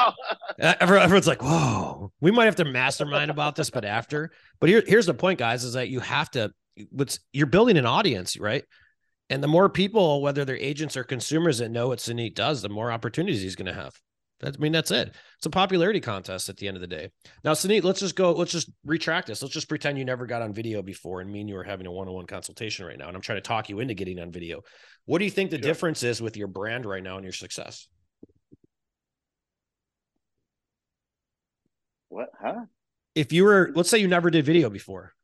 now. 0.59 0.77
Everyone's 0.81 1.27
like, 1.27 1.43
"Whoa, 1.43 2.13
we 2.21 2.31
might 2.31 2.47
have 2.47 2.57
to 2.57 2.65
mastermind 2.65 3.31
about 3.31 3.57
this," 3.57 3.71
but 3.71 3.85
after. 3.85 4.31
But 4.59 4.69
here, 4.69 4.83
here's 4.87 5.07
the 5.07 5.15
point, 5.15 5.39
guys: 5.39 5.65
is 5.65 5.75
that 5.75 5.89
you 5.89 6.01
have 6.01 6.31
to. 6.33 6.53
What's 6.91 7.21
you're 7.33 7.47
building 7.47 7.77
an 7.77 7.87
audience, 7.87 8.39
right? 8.39 8.65
And 9.29 9.43
the 9.43 9.49
more 9.49 9.69
people, 9.69 10.23
whether 10.23 10.45
they're 10.45 10.57
agents 10.57 10.97
or 10.97 11.05
consumers 11.05 11.59
that 11.59 11.71
know 11.71 11.89
what 11.89 11.99
Suneet 11.99 12.35
does, 12.35 12.63
the 12.63 12.69
more 12.69 12.91
opportunities 12.91 13.43
he's 13.43 13.57
going 13.57 13.67
to 13.67 13.75
have. 13.75 13.95
That, 14.41 14.57
I 14.57 14.59
mean, 14.59 14.73
that's 14.73 14.91
it. 14.91 15.15
It's 15.37 15.47
a 15.47 15.51
popularity 15.51 16.01
contest 16.01 16.49
at 16.49 16.57
the 16.57 16.67
end 16.67 16.77
of 16.77 16.81
the 16.81 16.87
day. 16.87 17.11
Now, 17.45 17.53
Suneet, 17.53 17.85
let's 17.85 18.01
just 18.01 18.17
go. 18.17 18.33
Let's 18.33 18.53
just 18.53 18.71
retract 18.85 19.27
this. 19.27 19.43
Let's 19.43 19.55
just 19.55 19.69
pretend 19.69 19.99
you 19.99 20.05
never 20.05 20.27
got 20.27 20.43
on 20.43 20.53
video 20.53 20.83
before, 20.83 21.21
and 21.21 21.31
me 21.31 21.41
and 21.41 21.49
you 21.49 21.57
are 21.57 21.65
having 21.65 21.87
a 21.87 21.93
one-on-one 21.93 22.27
consultation 22.27 22.87
right 22.87 22.99
now, 22.99 23.09
and 23.09 23.17
I'm 23.17 23.23
trying 23.23 23.39
to 23.39 23.43
talk 23.43 23.69
you 23.69 23.81
into 23.81 23.95
getting 23.95 24.19
on 24.19 24.33
video. 24.33 24.63
What 25.05 25.19
do 25.19 25.25
you 25.25 25.31
think 25.31 25.51
the 25.51 25.57
sure. 25.57 25.63
difference 25.63 26.03
is 26.03 26.23
with 26.23 26.37
your 26.37 26.49
brand 26.49 26.87
right 26.87 27.03
now 27.03 27.17
and 27.17 27.25
your 27.25 27.33
success? 27.33 27.87
What? 32.09 32.31
Huh? 32.41 32.65
If 33.15 33.33
you 33.33 33.45
were, 33.45 33.73
let's 33.75 33.91
say 33.91 33.99
you 33.99 34.09
never 34.09 34.31
did 34.31 34.45
video 34.45 34.71
before, 34.71 35.15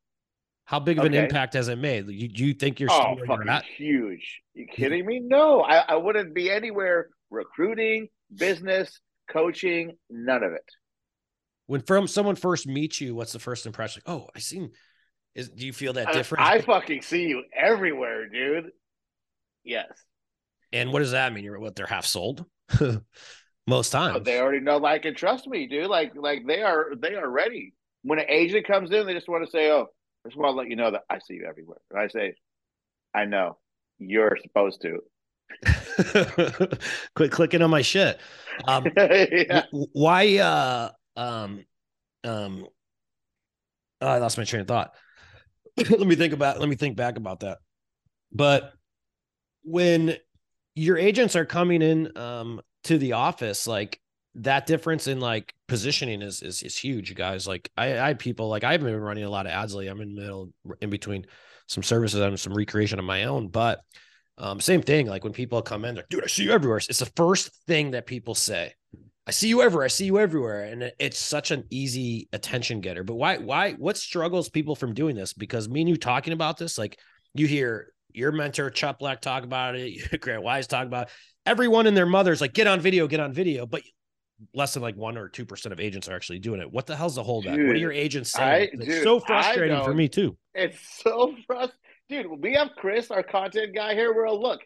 how 0.65 0.81
big 0.81 0.99
of 0.99 1.05
okay. 1.05 1.17
an 1.17 1.25
impact 1.25 1.55
has 1.55 1.69
it 1.69 1.79
made? 1.79 2.09
You, 2.09 2.29
you 2.33 2.55
think 2.55 2.81
you're 2.81 2.91
oh, 2.91 3.17
fucking 3.27 3.49
huge? 3.77 4.43
You 4.55 4.67
kidding 4.67 5.07
me? 5.07 5.21
No, 5.21 5.63
I, 5.63 5.79
I 5.79 5.97
wouldn't 5.97 6.35
be 6.35 6.51
anywhere 6.51 7.09
recruiting, 7.31 8.09
business, 8.35 9.01
coaching, 9.31 9.97
none 10.11 10.43
of 10.43 10.53
it. 10.53 10.65
When 11.67 11.83
from 11.83 12.07
someone 12.07 12.37
first 12.37 12.67
meets 12.67 13.01
you, 13.01 13.15
what's 13.15 13.33
the 13.33 13.39
first 13.39 13.67
impression? 13.67 14.03
oh, 14.07 14.29
I 14.35 14.39
seen. 14.39 14.71
Is 15.35 15.51
do 15.51 15.67
you 15.67 15.73
feel 15.73 15.93
that 15.95 16.13
different? 16.13 16.45
I, 16.45 16.55
I 16.55 16.61
fucking 16.63 17.03
see 17.03 17.27
you 17.27 17.43
everywhere, 17.55 18.29
dude. 18.29 18.71
Yes. 19.65 19.89
And 20.73 20.93
what 20.93 21.01
does 21.01 21.11
that 21.11 21.33
mean? 21.33 21.45
You're 21.45 21.59
what 21.59 21.77
they're 21.77 21.87
half 21.87 22.07
sold. 22.07 22.45
Most 23.69 23.95
oh, 23.95 23.99
times. 23.99 24.25
they 24.25 24.41
already 24.41 24.61
know, 24.61 24.77
like, 24.77 25.05
and 25.07 25.17
trust 25.17 25.49
me, 25.49 25.67
dude. 25.67 25.89
Like, 25.89 26.13
like 26.15 26.47
they 26.47 26.63
are, 26.63 26.93
they 26.97 27.15
are 27.17 27.29
ready. 27.29 27.75
When 28.03 28.21
an 28.21 28.27
agent 28.29 28.67
comes 28.67 28.93
in, 28.93 29.07
they 29.07 29.15
just 29.15 29.29
want 29.29 29.45
to 29.45 29.51
say, 29.51 29.71
"Oh, 29.71 29.89
I 30.25 30.29
just 30.29 30.39
want 30.39 30.53
to 30.53 30.57
let 30.57 30.69
you 30.69 30.77
know 30.77 30.93
that 30.93 31.03
I 31.11 31.19
see 31.19 31.35
you 31.35 31.47
everywhere." 31.49 31.81
And 31.91 32.01
I 32.01 32.07
say, 32.07 32.35
"I 33.13 33.25
know 33.25 33.59
you're 33.99 34.39
supposed 34.41 34.83
to." 34.83 35.01
Quit 37.15 37.31
clicking 37.31 37.63
on 37.63 37.71
my 37.71 37.83
shit. 37.83 38.19
Um, 38.67 38.87
yeah. 38.97 39.65
Why? 39.71 40.39
Uh, 40.39 40.91
um, 41.17 41.65
um, 42.25 42.67
oh, 44.01 44.07
I 44.07 44.19
lost 44.19 44.39
my 44.39 44.45
train 44.45 44.63
of 44.63 44.69
thought. 44.69 44.95
let 45.77 46.01
me 46.07 46.17
think 46.17 46.33
about. 46.33 46.61
Let 46.61 46.69
me 46.69 46.77
think 46.77 46.97
back 46.97 47.17
about 47.17 47.41
that. 47.41 47.59
But 48.33 48.73
when 49.63 50.17
your 50.75 50.99
agents 50.99 51.37
are 51.37 51.45
coming 51.45 51.83
in 51.83 52.17
um, 52.17 52.61
to 52.85 52.99
the 52.99 53.13
office, 53.13 53.67
like 53.67 54.01
that 54.37 54.67
difference 54.67 55.07
in 55.07 55.21
like 55.21 55.55
positioning 55.67 56.23
is 56.23 56.43
is, 56.43 56.63
is 56.63 56.77
huge, 56.77 57.15
guys. 57.15 57.47
Like 57.47 57.71
I, 57.77 57.99
I 57.99 58.15
people 58.15 58.49
like 58.49 58.65
I've 58.65 58.83
been 58.83 59.01
running 59.01 59.25
a 59.25 59.31
lot 59.31 59.47
of 59.47 59.53
ads 59.53 59.75
lately. 59.75 59.89
I'm 59.89 60.01
in 60.01 60.15
the 60.15 60.21
middle 60.21 60.53
in 60.81 60.91
between 60.91 61.27
some 61.67 61.83
services 61.83 62.21
and 62.21 62.39
some 62.39 62.55
recreation 62.55 62.99
of 62.99 63.05
my 63.05 63.25
own, 63.25 63.49
but 63.49 63.81
um, 64.39 64.61
same 64.61 64.83
thing. 64.83 65.07
Like 65.07 65.25
when 65.25 65.33
people 65.33 65.63
come 65.63 65.85
in, 65.85 65.95
they're 65.95 66.05
dude, 66.11 66.25
I 66.25 66.27
see 66.27 66.45
you 66.45 66.53
everywhere. 66.53 66.79
It's 66.79 66.99
the 66.99 67.13
first 67.17 67.51
thing 67.67 67.93
that 67.93 68.07
people 68.07 68.35
say. 68.35 68.75
I 69.27 69.33
see 69.33 69.49
you 69.49 69.63
everywhere. 69.63 69.87
I 69.87 69.89
see 69.89 70.05
you 70.05 70.19
everywhere, 70.19 70.65
and 70.65 70.93
it's 71.01 71.19
such 71.19 71.51
an 71.51 71.65
easy 71.71 72.29
attention 72.33 72.81
getter. 72.81 73.03
But 73.03 73.15
why? 73.15 73.39
Why? 73.39 73.73
What 73.73 73.97
struggles 73.97 74.49
people 74.49 74.77
from 74.77 74.95
doing 74.95 75.17
this? 75.17 75.33
Because 75.33 75.69
me 75.69 75.81
and 75.81 75.89
you 75.89 75.97
talking 75.97 76.33
about 76.33 76.59
this, 76.59 76.79
like 76.79 76.99
you 77.35 77.47
hear 77.47 77.93
your 78.13 78.31
mentor 78.31 78.71
Cheplak 78.71 79.21
talk 79.21 79.43
about 79.43 79.75
it, 79.75 80.21
Grant 80.21 80.43
Wise 80.43 80.67
talk 80.67 80.87
about 80.87 81.09
it. 81.09 81.13
everyone 81.45 81.87
and 81.87 81.97
their 81.97 82.07
mothers 82.07 82.41
like 82.41 82.53
get 82.53 82.67
on 82.67 82.81
video, 82.81 83.09
get 83.09 83.21
on 83.21 83.33
video, 83.33 83.67
but 83.67 83.83
less 84.55 84.75
than 84.75 84.83
like 84.83 84.97
one 84.97 85.17
or 85.17 85.29
two 85.29 85.45
percent 85.45 85.73
of 85.73 85.81
agents 85.81 86.09
are 86.09 86.15
actually 86.15 86.39
doing 86.39 86.61
it. 86.61 86.71
What 86.71 86.87
the 86.87 86.95
hell's 86.95 87.17
the 87.17 87.25
holdback? 87.25 87.57
Dude, 87.57 87.67
what 87.67 87.77
are 87.77 87.81
your 87.81 87.93
agents 87.93 88.31
saying? 88.31 88.71
I, 88.73 88.75
it's 88.75 88.85
dude, 88.85 89.03
so 89.03 89.19
frustrating 89.19 89.83
for 89.83 89.95
me 89.95 90.09
too. 90.09 90.37
It's 90.55 90.79
so 91.03 91.35
frustrating 91.47 91.75
dude, 92.09 92.27
we 92.41 92.55
have 92.55 92.71
Chris, 92.77 93.11
our 93.11 93.23
content 93.23 93.75
guy 93.75 93.95
here. 93.95 94.15
We're 94.15 94.25
a 94.25 94.35
look, 94.35 94.61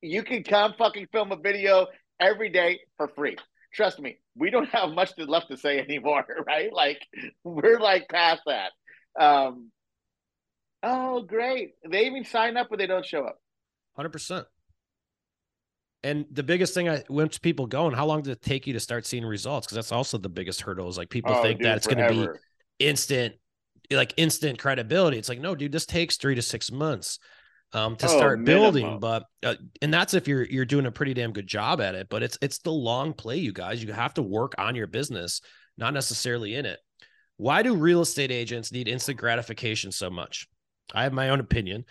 you 0.00 0.22
can 0.22 0.42
come 0.42 0.74
fucking 0.78 1.08
film 1.12 1.32
a 1.32 1.36
video 1.36 1.86
every 2.20 2.50
day 2.50 2.80
for 2.96 3.08
free. 3.08 3.36
Trust 3.72 4.00
me, 4.00 4.18
we 4.36 4.50
don't 4.50 4.68
have 4.68 4.90
much 4.90 5.12
left 5.18 5.50
to 5.50 5.56
say 5.56 5.78
anymore, 5.88 6.24
right? 6.46 6.72
Like 6.72 7.00
we're 7.42 7.80
like 7.80 8.08
past 8.08 8.42
that. 8.46 8.72
Um, 9.18 9.70
oh, 10.82 11.22
great! 11.22 11.74
They 11.88 12.06
even 12.06 12.24
sign 12.24 12.56
up, 12.56 12.68
but 12.70 12.78
they 12.78 12.86
don't 12.86 13.06
show 13.06 13.24
up. 13.24 13.38
Hundred 13.96 14.10
percent. 14.10 14.46
And 16.02 16.26
the 16.30 16.42
biggest 16.42 16.74
thing 16.74 16.88
I 16.88 17.02
once 17.08 17.38
people 17.38 17.66
go, 17.66 17.86
and 17.86 17.96
how 17.96 18.04
long 18.04 18.22
did 18.22 18.32
it 18.32 18.42
take 18.42 18.66
you 18.66 18.74
to 18.74 18.80
start 18.80 19.06
seeing 19.06 19.24
results? 19.24 19.66
Because 19.66 19.76
that's 19.76 19.92
also 19.92 20.18
the 20.18 20.28
biggest 20.28 20.60
hurdle. 20.60 20.88
Is 20.88 20.98
like 20.98 21.08
people 21.08 21.32
oh, 21.34 21.42
think 21.42 21.60
dude, 21.60 21.66
that 21.66 21.78
it's 21.78 21.86
going 21.86 21.98
to 21.98 22.10
be 22.10 22.84
instant 22.84 23.34
like 23.96 24.14
instant 24.16 24.58
credibility. 24.58 25.18
It's 25.18 25.28
like, 25.28 25.40
no, 25.40 25.54
dude, 25.54 25.72
this 25.72 25.86
takes 25.86 26.16
three 26.16 26.34
to 26.34 26.42
six 26.42 26.70
months. 26.70 27.18
um, 27.72 27.96
to 27.96 28.06
Oh, 28.06 28.08
start 28.08 28.44
building. 28.44 28.86
But 29.00 29.24
uh, 29.42 29.56
and 29.82 29.92
that's 29.92 30.14
if 30.14 30.28
you're 30.28 30.44
you're 30.44 30.64
doing 30.64 30.86
a 30.86 30.92
pretty 30.92 31.12
damn 31.12 31.32
good 31.32 31.46
job 31.48 31.80
at 31.80 31.94
it. 31.96 32.08
But 32.08 32.22
it's 32.22 32.38
it's 32.40 32.58
the 32.58 32.70
long 32.70 33.12
play, 33.12 33.38
you 33.38 33.52
guys. 33.52 33.82
You 33.82 33.92
have 33.92 34.14
to 34.14 34.22
work 34.22 34.54
on 34.58 34.76
your 34.76 34.86
business, 34.86 35.40
not 35.76 35.92
necessarily 35.92 36.54
in 36.54 36.66
it. 36.66 36.78
Why 37.36 37.62
do 37.64 37.74
real 37.74 38.00
estate 38.02 38.30
agents 38.30 38.70
need 38.70 38.86
instant 38.86 39.18
gratification 39.18 39.90
so 39.90 40.08
much? 40.08 40.46
I 40.94 41.02
have 41.02 41.12
my 41.12 41.30
own 41.30 41.40
opinion, 41.40 41.84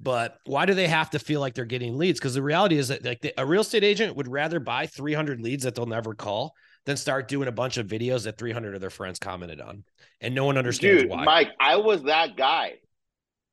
but 0.00 0.38
why 0.44 0.66
do 0.66 0.74
they 0.74 0.88
have 0.88 1.10
to 1.10 1.20
feel 1.20 1.40
like 1.40 1.54
they're 1.54 1.64
getting 1.66 1.96
leads? 1.96 2.18
Because 2.18 2.34
the 2.34 2.42
reality 2.42 2.76
is 2.76 2.88
that 2.88 3.04
like 3.04 3.20
the, 3.20 3.32
a 3.40 3.46
real 3.46 3.60
estate 3.60 3.84
agent 3.84 4.16
would 4.16 4.26
rather 4.26 4.58
buy 4.58 4.86
300 4.86 5.40
leads 5.40 5.62
that 5.62 5.76
they'll 5.76 5.86
never 5.86 6.14
call 6.14 6.52
than 6.88 6.96
start 6.96 7.28
doing 7.28 7.48
a 7.48 7.52
bunch 7.52 7.76
of 7.76 7.86
videos 7.86 8.24
that 8.24 8.38
300 8.38 8.74
of 8.74 8.80
their 8.80 8.88
friends 8.88 9.18
commented 9.18 9.60
on, 9.60 9.84
and 10.22 10.34
no 10.34 10.46
one 10.46 10.56
understands 10.56 11.02
Dude, 11.02 11.10
why. 11.10 11.22
Mike, 11.22 11.50
I 11.60 11.76
was 11.76 12.02
that 12.04 12.34
guy. 12.34 12.76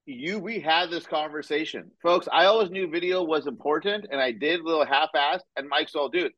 You, 0.05 0.39
we 0.39 0.61
had 0.61 0.89
this 0.89 1.05
conversation, 1.05 1.91
folks. 2.01 2.29
I 2.31 2.45
always 2.45 2.69
knew 2.69 2.89
video 2.89 3.23
was 3.23 3.45
important, 3.45 4.07
and 4.09 4.21
I 4.21 4.31
did 4.31 4.61
a 4.61 4.63
little 4.63 4.85
half-assed. 4.85 5.41
And 5.57 5.67
Mike's 5.67 5.95
all, 5.95 6.07
dude, 6.07 6.31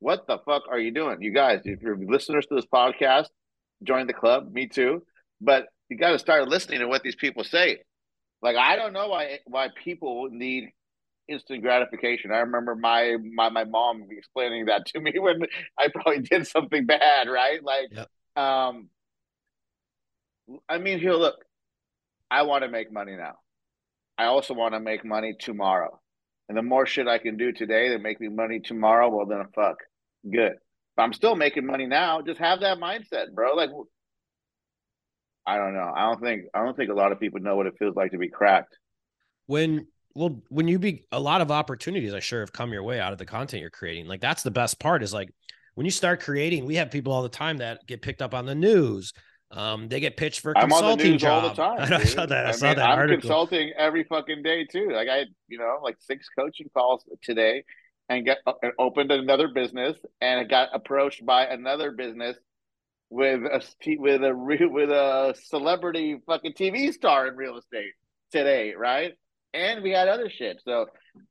what 0.00 0.26
the 0.26 0.38
fuck 0.44 0.64
are 0.68 0.80
you 0.80 0.90
doing? 0.90 1.22
You 1.22 1.32
guys, 1.32 1.60
if 1.66 1.82
you're 1.82 1.96
listeners 1.96 2.46
to 2.46 2.56
this 2.56 2.66
podcast, 2.66 3.26
join 3.84 4.08
the 4.08 4.12
club. 4.12 4.52
Me 4.52 4.66
too. 4.66 5.04
But 5.40 5.66
you 5.88 5.96
got 5.96 6.10
to 6.10 6.18
start 6.18 6.48
listening 6.48 6.80
to 6.80 6.88
what 6.88 7.04
these 7.04 7.14
people 7.14 7.44
say. 7.44 7.78
Like, 8.42 8.56
I 8.56 8.74
don't 8.74 8.92
know 8.92 9.06
why 9.06 9.38
why 9.46 9.68
people 9.84 10.26
need 10.32 10.72
instant 11.30 11.62
gratification. 11.62 12.32
I 12.32 12.38
remember 12.40 12.74
my 12.76 13.16
my 13.34 13.48
my 13.50 13.64
mom 13.64 14.06
explaining 14.10 14.66
that 14.66 14.86
to 14.86 15.00
me 15.06 15.14
when 15.18 15.42
I 15.78 15.88
probably 15.88 16.20
did 16.20 16.46
something 16.46 16.86
bad, 16.86 17.28
right? 17.28 17.62
Like, 17.62 17.90
Yep. 17.92 18.08
um, 18.36 18.88
I 20.68 20.78
mean, 20.78 20.98
here, 20.98 21.14
look, 21.14 21.36
I 22.30 22.42
want 22.42 22.64
to 22.64 22.68
make 22.70 22.92
money 22.92 23.16
now. 23.16 23.34
I 24.18 24.26
also 24.26 24.54
want 24.54 24.74
to 24.74 24.80
make 24.80 25.04
money 25.04 25.34
tomorrow. 25.38 26.00
And 26.48 26.58
the 26.58 26.62
more 26.62 26.86
shit 26.86 27.06
I 27.08 27.18
can 27.18 27.36
do 27.36 27.52
today 27.52 27.90
that 27.90 28.02
make 28.02 28.20
me 28.20 28.28
money 28.28 28.60
tomorrow, 28.60 29.08
well, 29.08 29.26
then 29.26 29.44
fuck, 29.54 29.76
good. 30.30 30.54
But 30.96 31.02
I'm 31.04 31.12
still 31.12 31.36
making 31.36 31.66
money 31.66 31.86
now. 31.86 32.22
Just 32.22 32.40
have 32.40 32.60
that 32.60 32.78
mindset, 32.78 33.32
bro. 33.32 33.54
Like, 33.54 33.70
I 35.46 35.56
don't 35.56 35.74
know. 35.74 35.92
I 35.94 36.02
don't 36.10 36.20
think 36.20 36.44
I 36.54 36.64
don't 36.64 36.76
think 36.76 36.90
a 36.90 36.94
lot 36.94 37.12
of 37.12 37.20
people 37.20 37.40
know 37.40 37.56
what 37.56 37.66
it 37.66 37.74
feels 37.78 37.96
like 37.96 38.12
to 38.12 38.18
be 38.18 38.28
cracked. 38.28 38.76
when 39.46 39.86
well 40.14 40.42
when 40.48 40.68
you 40.68 40.78
be 40.78 41.04
a 41.12 41.20
lot 41.20 41.40
of 41.40 41.50
opportunities 41.50 42.14
i 42.14 42.20
sure 42.20 42.40
have 42.40 42.52
come 42.52 42.72
your 42.72 42.82
way 42.82 43.00
out 43.00 43.12
of 43.12 43.18
the 43.18 43.26
content 43.26 43.60
you're 43.60 43.70
creating 43.70 44.06
like 44.06 44.20
that's 44.20 44.42
the 44.42 44.50
best 44.50 44.78
part 44.78 45.02
is 45.02 45.12
like 45.12 45.30
when 45.74 45.84
you 45.84 45.90
start 45.90 46.20
creating 46.20 46.64
we 46.64 46.76
have 46.76 46.90
people 46.90 47.12
all 47.12 47.22
the 47.22 47.28
time 47.28 47.58
that 47.58 47.86
get 47.86 48.02
picked 48.02 48.22
up 48.22 48.34
on 48.34 48.46
the 48.46 48.54
news 48.54 49.12
um 49.52 49.88
they 49.88 50.00
get 50.00 50.16
pitched 50.16 50.40
for 50.40 50.52
a 50.52 50.58
I'm 50.58 50.72
on 50.72 50.98
the 50.98 51.04
consulting 51.04 51.18
job 51.18 51.44
all 51.44 51.48
the 51.50 51.54
time. 51.86 52.00
i 52.00 52.04
saw 52.04 52.26
that 52.26 52.46
i, 52.46 52.48
I 52.50 52.52
saw 52.52 52.66
mean, 52.68 52.76
that 52.76 52.88
I'm 52.88 52.98
article 52.98 53.20
consulting 53.20 53.72
every 53.76 54.04
fucking 54.04 54.42
day 54.42 54.64
too. 54.64 54.90
Like 54.92 55.08
I, 55.08 55.18
had, 55.18 55.28
you 55.48 55.58
know, 55.58 55.78
like 55.82 55.96
six 55.98 56.28
coaching 56.38 56.68
calls 56.72 57.04
today, 57.22 57.64
and 58.08 58.24
get 58.24 58.38
and 58.62 58.72
opened 58.78 59.10
another 59.10 59.48
business, 59.48 59.96
and 60.20 60.48
got 60.48 60.68
approached 60.72 61.24
by 61.26 61.46
another 61.46 61.90
business 61.90 62.36
with 63.10 63.42
a 63.42 63.62
with 63.98 64.22
a 64.22 64.68
with 64.68 64.90
a 64.90 65.34
celebrity 65.44 66.20
fucking 66.26 66.52
TV 66.52 66.92
star 66.92 67.26
in 67.26 67.36
real 67.36 67.56
estate 67.56 67.92
today, 68.30 68.74
right? 68.74 69.14
And 69.52 69.82
we 69.82 69.90
had 69.90 70.08
other 70.08 70.30
shit. 70.30 70.60
So 70.64 70.86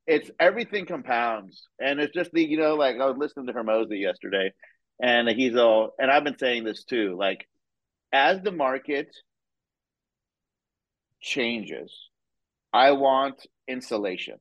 it's 0.06 0.30
everything 0.40 0.86
compounds, 0.86 1.68
and 1.80 2.00
it's 2.00 2.14
just 2.14 2.32
the 2.32 2.44
you 2.44 2.58
know, 2.58 2.76
like 2.76 3.00
I 3.00 3.06
was 3.06 3.18
listening 3.18 3.48
to 3.48 3.54
Hormozi 3.54 4.02
yesterday, 4.02 4.52
and 5.02 5.30
he's 5.30 5.56
all, 5.56 5.92
and 5.98 6.12
I've 6.12 6.26
been 6.26 6.38
saying 6.38 6.66
this 6.66 6.84
too, 6.84 7.16
like 7.18 7.48
as 8.12 8.42
the 8.42 8.52
market 8.52 9.08
changes, 11.22 11.94
I 12.74 12.92
want 12.92 13.46
insulation. 13.68 14.38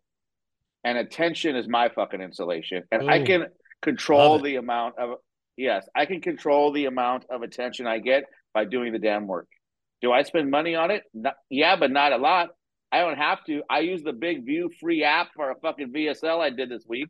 And 0.85 0.97
attention 0.97 1.57
is 1.57 1.69
my 1.69 1.89
fucking 1.89 2.21
insulation. 2.21 2.85
And 2.91 3.11
I 3.11 3.25
can 3.25 3.47
control 3.83 4.39
the 4.41 4.57
amount 4.57 4.99
of 4.99 5.19
yes, 5.57 5.87
I 5.95 6.07
can 6.07 6.21
control 6.21 6.73
the 6.73 6.87
amount 6.87 7.25
of 7.31 7.43
attention 7.43 7.87
I 7.87 7.99
get 7.99 8.25
by 8.55 8.65
doing 8.65 8.93
the 8.93 8.99
damn 8.99 9.27
work. 9.27 9.49
Do 10.01 10.13
I 10.13 10.23
spend 10.23 10.51
money 10.51 10.77
on 10.77 10.91
it? 10.91 11.03
Not, 11.13 11.35
yeah, 11.51 11.77
but 11.77 11.91
not 11.91 12.13
a 12.13 12.17
lot. 12.17 12.51
I 12.91 13.01
don't 13.01 13.19
have 13.19 13.45
to. 13.45 13.63
I 13.71 13.81
use 13.81 14.03
the 14.03 14.13
BIGVU 14.13 14.75
free 14.81 15.05
app 15.05 15.29
for 15.35 15.51
a 15.51 15.55
fucking 15.57 15.93
VSL 15.93 16.41
I 16.41 16.51
did 16.51 16.71
this 16.71 16.85
week 16.89 17.09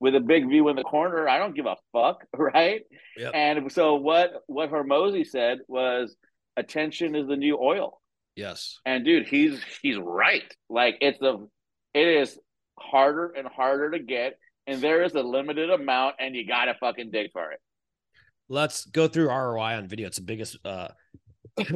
with 0.00 0.14
a 0.16 0.18
BIGVU 0.20 0.68
in 0.70 0.76
the 0.76 0.82
corner. 0.82 1.28
I 1.28 1.38
don't 1.38 1.54
give 1.54 1.66
a 1.66 1.76
fuck, 1.92 2.24
right? 2.36 2.82
Yep. 3.16 3.32
And 3.34 3.72
so 3.72 3.94
what 3.96 4.32
what 4.46 4.70
Hormozi 4.70 5.26
said 5.26 5.58
was 5.68 6.16
attention 6.56 7.14
is 7.14 7.26
the 7.28 7.36
new 7.36 7.58
oil. 7.60 8.00
yes 8.36 8.78
And 8.84 9.04
dude, 9.04 9.26
he's 9.28 9.62
he's 9.82 9.98
right. 9.98 10.44
Like 10.68 10.98
it's 11.00 11.20
a 11.22 11.36
it 11.94 12.08
is 12.08 12.38
harder 12.78 13.28
and 13.36 13.46
harder 13.46 13.90
to 13.92 13.98
get, 14.00 14.38
and 14.66 14.80
there 14.82 15.02
is 15.02 15.14
a 15.14 15.22
limited 15.22 15.70
amount, 15.70 16.16
and 16.18 16.34
you 16.34 16.46
gotta 16.46 16.74
fucking 16.80 17.10
dig 17.10 17.30
for 17.32 17.52
it. 17.52 17.60
let's 18.48 18.84
go 18.86 19.06
through 19.08 19.28
roi 19.28 19.74
on 19.76 19.86
video 19.88 20.06
it's 20.08 20.16
the 20.18 20.22
biggest 20.24 20.58
uh 20.64 20.88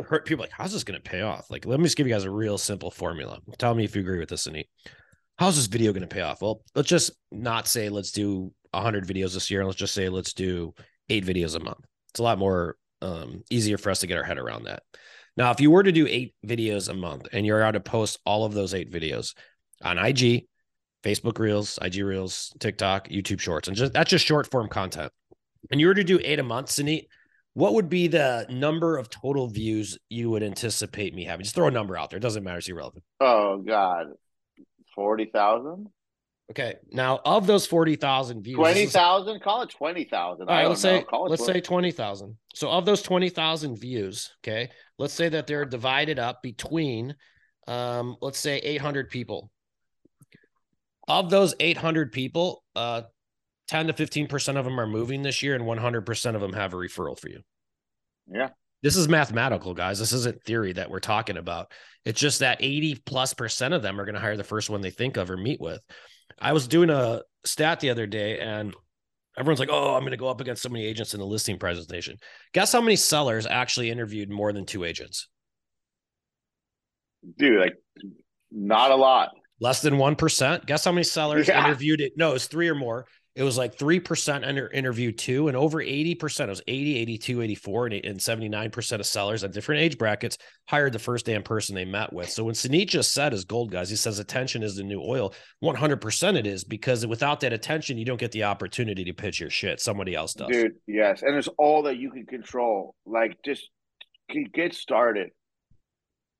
hurt 0.09 0.25
people 0.25 0.43
like 0.43 0.53
how's 0.53 0.73
this 0.73 0.85
going 0.85 1.01
to 1.01 1.11
pay 1.11 1.23
off? 1.23 1.51
Like 1.51 1.67
let 1.67 1.79
me 1.79 1.85
just 1.85 1.97
give 1.97 2.07
you 2.07 2.12
guys 2.15 2.25
a 2.25 2.31
real 2.31 2.59
simple 2.59 2.91
formula. 2.91 3.41
Tell 3.59 3.75
me 3.75 3.85
if 3.85 3.95
you 3.95 4.03
agree 4.03 4.19
with 4.19 4.29
this 4.29 4.47
Anit. 4.47 4.69
how's 5.39 5.57
this 5.57 5.67
video 5.67 5.93
going 5.93 6.03
to 6.03 6.15
pay 6.15 6.23
off? 6.23 6.43
Well 6.43 6.62
let's 6.75 6.89
just 6.89 7.12
not 7.31 7.67
say 7.67 7.89
let's 7.89 8.12
do 8.12 8.53
100 8.73 9.07
videos 9.07 9.35
this 9.35 9.51
year. 9.51 9.65
Let's 9.65 9.77
just 9.77 9.95
say 9.95 10.09
let's 10.09 10.33
do 10.33 10.75
eight 11.09 11.27
videos 11.27 11.55
a 11.55 11.61
month. 11.61 11.85
It's 12.11 12.21
a 12.21 12.23
lot 12.23 12.39
more 12.39 12.77
um, 13.03 13.43
easier 13.51 13.79
for 13.79 13.91
us 13.91 14.01
to 14.01 14.07
get 14.07 14.17
our 14.17 14.25
head 14.25 14.39
around 14.39 14.65
that. 14.65 14.83
Now 15.37 15.51
if 15.51 15.61
you 15.61 15.71
were 15.71 15.83
to 15.83 15.93
do 15.93 16.07
eight 16.07 16.35
videos 16.47 16.89
a 16.89 16.95
month 16.95 17.29
and 17.33 17.45
you're 17.45 17.62
out 17.62 17.73
to 17.73 17.81
post 17.81 18.19
all 18.25 18.45
of 18.45 18.55
those 18.55 18.73
eight 18.73 18.91
videos 18.91 19.35
on 19.83 19.99
ig 19.99 20.47
facebook 21.05 21.39
reels 21.39 21.79
ig 21.83 22.03
reels 22.03 22.55
tiktok 22.59 23.09
youtube 23.11 23.39
shorts 23.39 23.69
and 23.69 23.77
just 23.77 23.93
that's 23.93 24.09
just 24.09 24.25
short 24.25 24.51
form 24.51 24.69
content. 24.69 25.12
And 25.71 25.81
you 25.81 25.89
were 25.89 25.95
to 25.95 26.05
do 26.05 26.21
eight 26.23 26.39
a 26.39 26.43
month, 26.43 26.69
Suneet, 26.69 27.07
what 27.57 27.73
would 27.73 27.88
be 27.88 28.07
the 28.07 28.45
number 28.51 28.99
of 28.99 29.09
total 29.09 29.49
views 29.49 29.97
you 30.11 30.29
would 30.29 30.42
anticipate 30.42 31.14
me 31.14 31.25
having? 31.25 31.42
Just 31.45 31.55
throw 31.55 31.69
a 31.69 31.71
number 31.71 31.97
out 31.97 32.11
there. 32.11 32.19
It 32.19 32.23
doesn't 32.23 32.45
matter. 32.45 32.59
It's 32.59 32.69
irrelevant. 32.69 33.03
Oh 33.19 33.57
God, 33.66 34.09
forty 34.95 35.25
thousand, 35.25 35.87
Okay. 36.51 36.75
Now, 36.92 37.19
of 37.25 37.47
those 37.47 37.66
40,000 37.66 38.42
views, 38.45 38.57
this 38.59 38.92
twenty 38.92 39.33
is- 39.33 39.42
Call 39.42 39.62
it 39.62 39.71
twenty 39.71 40.05
thousand. 40.05 40.49
all 40.51 40.55
right, 40.55 40.69
let's 40.69 40.85
know. 40.85 41.01
say, 41.01 41.07
let's 41.29 41.42
20. 41.45 41.53
say 41.55 41.61
20,000. 41.62 42.37
So 42.55 42.71
of 42.71 42.85
those 42.85 43.01
20,000 43.03 43.77
views, 43.81 44.31
okay, 44.45 44.69
let's 44.99 45.14
say 45.14 45.31
that 45.31 45.47
they're 45.47 45.64
divided 45.64 46.19
up 46.19 46.42
between, 46.42 47.16
um, 47.66 48.16
let's 48.21 48.38
say 48.38 48.59
800 48.59 49.09
people. 49.09 49.51
Of 51.09 51.31
those 51.31 51.55
800 51.59 52.12
people, 52.12 52.62
uh, 52.77 53.03
10 53.68 53.88
to 53.88 53.92
15% 53.92 54.57
of 54.57 54.64
them 54.64 54.79
are 54.79 54.87
moving 54.87 55.22
this 55.22 55.42
year 55.42 55.55
and 55.55 55.64
100% 55.64 56.35
of 56.35 56.40
them 56.40 56.52
have 56.52 56.72
a 56.72 56.76
referral 56.76 57.18
for 57.18 57.29
you. 57.29 57.40
Yeah. 58.29 58.50
This 58.83 58.96
is 58.96 59.09
mathematical, 59.09 59.74
guys. 59.74 59.98
This 59.98 60.12
isn't 60.12 60.42
theory 60.44 60.72
that 60.74 60.90
we're 60.90 61.00
talking 61.00 61.37
about. 61.37 61.72
It's 62.05 62.20
just 62.20 62.40
that 62.40 62.59
80 62.61 62.96
plus 63.07 63.35
percent 63.35 63.74
of 63.74 63.83
them 63.83 64.00
are 64.00 64.05
going 64.05 64.14
to 64.14 64.20
hire 64.20 64.37
the 64.37 64.44
first 64.44 64.70
one 64.70 64.81
they 64.81 64.90
think 64.90 65.16
of 65.16 65.31
or 65.31 65.37
meet 65.37 65.61
with. 65.61 65.81
I 66.38 66.52
was 66.52 66.68
doing 66.68 66.90
a 66.90 67.22
stat 67.44 67.81
the 67.81 67.90
other 67.90 68.07
day 68.07 68.38
and 68.38 68.74
everyone's 69.37 69.59
like, 69.61 69.70
oh, 69.72 69.94
I'm 69.94 70.02
going 70.02 70.11
to 70.12 70.16
go 70.16 70.29
up 70.29 70.40
against 70.40 70.62
so 70.62 70.68
many 70.68 70.85
agents 70.85 71.14
in 71.14 71.20
the 71.20 71.26
listing 71.26 71.59
presentation. 71.59 72.18
Guess 72.52 72.72
how 72.72 72.81
many 72.81 72.96
sellers 72.96 73.46
actually 73.46 73.90
interviewed 73.90 74.31
more 74.31 74.52
than 74.52 74.66
two 74.66 74.85
agents? 74.85 75.29
dude. 77.38 77.59
Like 77.61 77.74
not 78.52 78.90
a 78.92 78.96
lot. 78.96 79.31
Less 79.61 79.81
than 79.83 79.94
1%. 79.94 80.66
Guess 80.66 80.85
how 80.85 80.92
many 80.92 81.02
sellers 81.02 81.48
Yeah. 81.48 81.64
interviewed 81.66 82.00
it? 82.00 82.12
No, 82.16 82.35
it's 82.35 82.46
three 82.46 82.68
or 82.68 82.74
more. 82.74 83.07
It 83.37 83.42
was 83.42 83.59
like 83.59 83.77
3% 83.77 84.49
under 84.49 84.68
interview 84.68 85.12
two 85.12 85.49
and 85.49 85.57
over 85.59 85.83
80%. 85.83 86.40
It 86.40 86.49
was 86.49 86.62
80, 86.66 86.96
82, 86.96 87.42
84, 87.42 87.87
and, 87.87 88.05
and 88.07 88.18
79% 88.18 88.92
of 88.99 89.05
sellers 89.05 89.44
at 89.44 89.53
different 89.53 89.83
age 89.83 89.99
brackets 89.99 90.38
hired 90.66 90.94
the 90.94 90.99
first 90.99 91.27
damn 91.27 91.42
person 91.42 91.75
they 91.75 91.85
met 91.85 92.14
with. 92.14 92.31
So 92.31 92.44
when 92.44 92.55
just 92.55 93.12
said 93.12 93.35
is 93.35 93.44
gold, 93.44 93.70
guys, 93.70 93.90
he 93.90 93.96
says 93.96 94.18
attention 94.18 94.62
is 94.62 94.77
the 94.77 94.85
new 94.85 95.03
oil. 95.03 95.35
100% 95.62 96.38
it 96.38 96.46
is 96.46 96.64
because 96.64 97.07
without 97.07 97.40
that 97.40 97.53
attention, 97.53 97.99
you 97.99 98.07
don't 98.07 98.18
get 98.18 98.33
the 98.33 98.44
opportunity 98.44 99.05
to 99.05 99.12
pitch 99.12 99.38
your 99.38 99.51
shit. 99.51 99.83
Somebody 99.83 100.14
else 100.14 100.33
does. 100.33 100.49
Dude, 100.49 100.77
yes. 100.87 101.20
And 101.20 101.37
it's 101.37 101.49
all 101.59 101.83
that 101.83 101.99
you 101.99 102.11
can 102.11 102.25
control. 102.25 102.94
Like 103.05 103.37
just 103.44 103.68
get 104.55 104.72
started. 104.72 105.29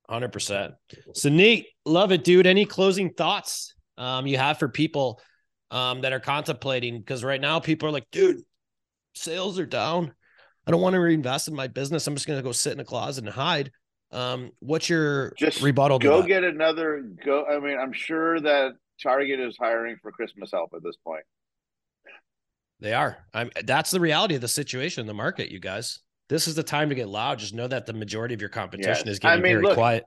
Hundred 0.09 0.33
percent. 0.33 0.73
So 1.13 1.29
neat, 1.29 1.67
love 1.85 2.11
it, 2.11 2.25
dude. 2.25 2.47
Any 2.47 2.65
closing 2.65 3.11
thoughts 3.13 3.75
um, 3.99 4.27
you 4.27 4.39
have 4.39 4.59
for 4.59 4.69
people 4.69 5.21
um, 5.71 6.03
that 6.03 6.13
are 6.13 6.21
contemplating? 6.21 6.99
Because 6.99 7.25
right 7.25 7.41
now, 7.41 7.61
people 7.61 7.89
are 7.89 7.93
like, 7.93 8.11
dude, 8.11 8.43
sales 9.15 9.59
are 9.59 9.67
down. 9.67 10.13
I 10.67 10.71
don't 10.71 10.81
want 10.81 10.95
to 10.95 11.01
reinvest 11.01 11.49
in 11.49 11.55
my 11.55 11.69
business. 11.69 12.07
I'm 12.07 12.15
just 12.15 12.27
going 12.27 12.39
to 12.39 12.43
go 12.43 12.53
sit 12.53 12.73
in 12.73 12.81
a 12.81 12.85
closet 12.85 13.25
and 13.25 13.33
hide. 13.33 13.71
Um, 14.13 14.51
what's 14.61 14.89
your 14.89 15.33
Just 15.39 15.63
rebuttal? 15.63 15.99
Go 15.99 16.23
get 16.23 16.45
another 16.45 17.03
go. 17.25 17.45
I 17.45 17.59
mean, 17.61 17.79
I'm 17.79 17.93
sure 17.93 18.41
that 18.41 18.73
Target 19.03 19.41
is 19.41 19.57
hiring 19.59 19.97
for 20.01 20.11
Christmas 20.11 20.51
help 20.53 20.71
at 20.75 20.83
this 20.83 20.97
point. 21.05 21.25
They 22.81 22.93
are. 22.93 23.19
I'm. 23.33 23.51
That's 23.65 23.91
the 23.91 24.01
reality 24.01 24.35
of 24.35 24.41
the 24.41 24.49
situation 24.49 25.01
in 25.01 25.07
the 25.07 25.15
market, 25.15 25.51
you 25.51 25.59
guys. 25.59 26.01
This 26.29 26.49
is 26.49 26.55
the 26.55 26.63
time 26.63 26.89
to 26.89 26.95
get 26.95 27.09
loud. 27.09 27.39
Just 27.39 27.55
know 27.55 27.69
that 27.69 27.87
the 27.87 27.93
majority 27.93 28.35
of 28.35 28.41
your 28.41 28.51
competition 28.51 29.07
Yes. 29.07 29.15
is 29.15 29.19
getting 29.19 29.39
I 29.39 29.43
mean, 29.43 29.53
very 29.53 29.65
look, 29.65 29.75
quiet. 29.75 30.05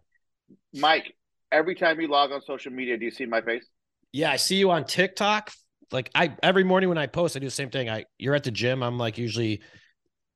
Mike, 0.73 1.15
every 1.51 1.75
time 1.75 1.99
you 1.99 2.07
log 2.07 2.31
on 2.31 2.41
social 2.41 2.71
media, 2.71 2.97
do 2.97 3.05
you 3.05 3.11
see 3.11 3.25
my 3.25 3.41
face? 3.41 3.65
Yeah, 4.11 4.31
I 4.31 4.37
see 4.37 4.55
you 4.55 4.71
on 4.71 4.85
TikTok. 4.85 5.51
Like 5.91 6.11
I 6.13 6.35
every 6.43 6.63
morning 6.63 6.89
when 6.89 6.97
I 6.97 7.07
post, 7.07 7.35
I 7.35 7.39
do 7.39 7.47
the 7.47 7.51
same 7.51 7.69
thing. 7.69 7.89
I 7.89 8.05
you're 8.17 8.35
at 8.35 8.43
the 8.43 8.51
gym. 8.51 8.83
I'm 8.83 8.97
like 8.97 9.17
usually 9.17 9.61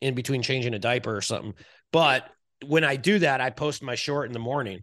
in 0.02 0.16
between 0.16 0.42
changing 0.42 0.74
a 0.74 0.80
diaper 0.80 1.16
or 1.16 1.22
something. 1.22 1.54
But 1.92 2.30
when 2.66 2.84
I 2.84 2.96
do 2.96 3.20
that, 3.20 3.42
I 3.42 3.50
post 3.50 3.84
my 3.84 3.96
short 3.96 4.28
in 4.28 4.34
the 4.34 4.40
morning. 4.40 4.82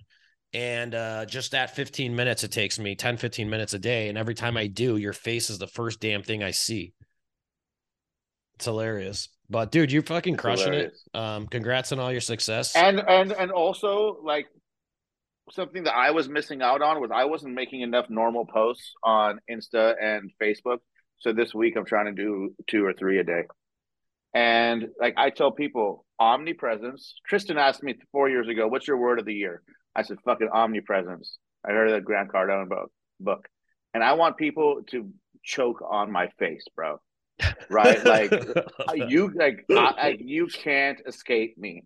And 0.52 0.94
uh, 0.94 1.26
just 1.26 1.52
that 1.52 1.76
15 1.76 2.16
minutes 2.16 2.42
it 2.42 2.50
takes 2.50 2.78
me 2.78 2.96
10, 2.96 3.18
15 3.18 3.48
minutes 3.48 3.72
a 3.72 3.78
day. 3.78 4.08
And 4.08 4.18
every 4.18 4.34
time 4.34 4.56
I 4.56 4.66
do, 4.66 4.96
your 4.96 5.12
face 5.12 5.48
is 5.48 5.58
the 5.58 5.68
first 5.68 6.00
damn 6.00 6.22
thing 6.22 6.42
I 6.42 6.50
see. 6.50 6.92
It's 8.56 8.64
hilarious. 8.64 9.28
But 9.48 9.72
dude, 9.72 9.92
you're 9.92 10.02
fucking 10.02 10.36
crushing 10.36 10.74
it. 10.74 10.92
Um, 11.14 11.46
congrats 11.46 11.92
on 11.92 11.98
all 11.98 12.10
your 12.10 12.20
success. 12.20 12.76
And 12.76 13.00
and 13.00 13.32
and 13.32 13.50
also 13.50 14.18
like 14.22 14.46
something 15.52 15.84
that 15.84 15.96
I 15.96 16.10
was 16.10 16.28
missing 16.28 16.62
out 16.62 16.82
on 16.82 17.00
was 17.00 17.10
I 17.12 17.24
wasn't 17.24 17.54
making 17.54 17.80
enough 17.80 18.06
normal 18.08 18.46
posts 18.46 18.92
on 19.02 19.40
Insta 19.50 19.94
and 20.00 20.30
Facebook. 20.40 20.78
So 21.18 21.32
this 21.32 21.54
week 21.54 21.76
I'm 21.76 21.84
trying 21.84 22.06
to 22.06 22.22
do 22.22 22.54
two 22.66 22.84
or 22.84 22.92
three 22.92 23.18
a 23.18 23.24
day. 23.24 23.42
And 24.34 24.88
like 25.00 25.14
I 25.16 25.30
tell 25.30 25.50
people, 25.50 26.04
omnipresence. 26.18 27.14
Tristan 27.26 27.58
asked 27.58 27.82
me 27.82 27.96
four 28.12 28.28
years 28.28 28.48
ago, 28.48 28.68
"What's 28.68 28.86
your 28.86 28.96
word 28.96 29.18
of 29.18 29.26
the 29.26 29.34
year?" 29.34 29.62
I 29.94 30.02
said, 30.02 30.18
"Fucking 30.24 30.48
omnipresence." 30.52 31.38
I 31.66 31.72
heard 31.72 31.92
the 31.92 32.00
Grant 32.00 32.30
Cardone 32.32 32.68
book, 32.68 32.90
book, 33.18 33.48
and 33.92 34.04
I 34.04 34.12
want 34.12 34.36
people 34.36 34.82
to 34.90 35.10
choke 35.42 35.82
on 35.82 36.12
my 36.12 36.28
face, 36.38 36.64
bro. 36.76 37.00
Right? 37.68 38.04
like 38.04 38.30
you, 38.94 39.32
like 39.34 39.64
I, 39.70 39.74
I, 39.74 40.16
you 40.18 40.46
can't 40.46 41.00
escape 41.06 41.58
me. 41.58 41.82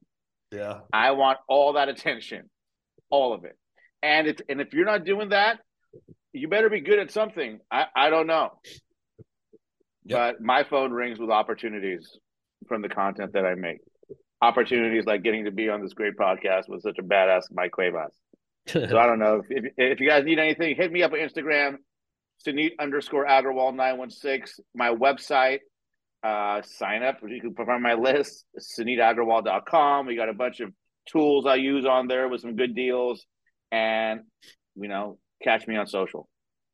Yeah. 0.53 0.81
I 0.93 1.13
want 1.13 1.39
all 1.49 1.73
that 1.75 1.89
attention 1.89 2.51
all 3.15 3.33
of 3.33 3.45
it. 3.45 3.57
And 4.03 4.27
it's 4.27 4.43
and 4.49 4.61
if 4.61 4.75
you're 4.75 4.85
not 4.85 5.05
doing 5.05 5.29
that, 5.29 5.61
you 6.33 6.49
better 6.49 6.69
be 6.69 6.81
good 6.81 6.99
at 6.99 7.13
something. 7.13 7.61
I, 7.71 7.87
I 7.95 8.11
don't 8.11 8.27
know. 8.27 8.51
Yep. 10.07 10.19
But 10.19 10.43
my 10.43 10.65
phone 10.65 10.93
rings 10.93 11.19
with 11.19 11.31
opportunities 11.31 12.19
from 12.69 12.83
the 12.83 12.89
content 12.89 13.33
that 13.35 13.47
I 13.47 13.55
make. 13.55 13.79
Opportunities 14.43 15.05
like 15.07 15.23
getting 15.23 15.45
to 15.45 15.53
be 15.53 15.69
on 15.69 15.81
this 15.81 15.95
great 15.95 16.17
podcast 16.17 16.65
with 16.69 16.83
such 16.83 16.99
a 16.99 17.03
badass 17.03 17.43
Mike 17.53 17.71
Cuevas. 17.71 18.13
so 18.67 18.99
I 18.99 19.07
don't 19.07 19.21
know 19.21 19.43
if, 19.49 19.65
if, 19.65 19.73
if 19.77 20.01
you 20.01 20.09
guys 20.09 20.25
need 20.25 20.39
anything, 20.39 20.75
hit 20.77 20.91
me 20.91 21.03
up 21.03 21.13
on 21.13 21.19
Instagram, 21.19 21.77
Suneet 22.47 22.73
underscore 22.81 23.27
Agrawal 23.27 23.75
nine 23.75 23.97
one 23.97 24.11
six. 24.11 24.59
My 24.75 24.91
website, 24.91 25.61
uh, 26.25 26.63
sign 26.63 27.03
up. 27.03 27.19
You 27.27 27.41
can 27.41 27.55
put 27.55 27.69
on 27.69 27.81
my 27.81 27.95
list, 27.95 28.45
suneetagrawal.com. 28.79 30.07
We 30.07 30.17
got 30.17 30.29
a 30.29 30.35
bunch 30.35 30.61
of 30.61 30.73
tools 31.07 31.47
I 31.47 31.57
use 31.57 31.87
on 31.87 32.09
there 32.09 32.29
with 32.29 32.41
some 32.41 32.57
good 32.57 32.75
deals, 32.75 33.25
and 33.71 34.21
you 34.77 34.89
know, 34.89 35.19
catch 35.43 35.67
me 35.67 35.77
on 35.77 35.87
social. 35.87 36.29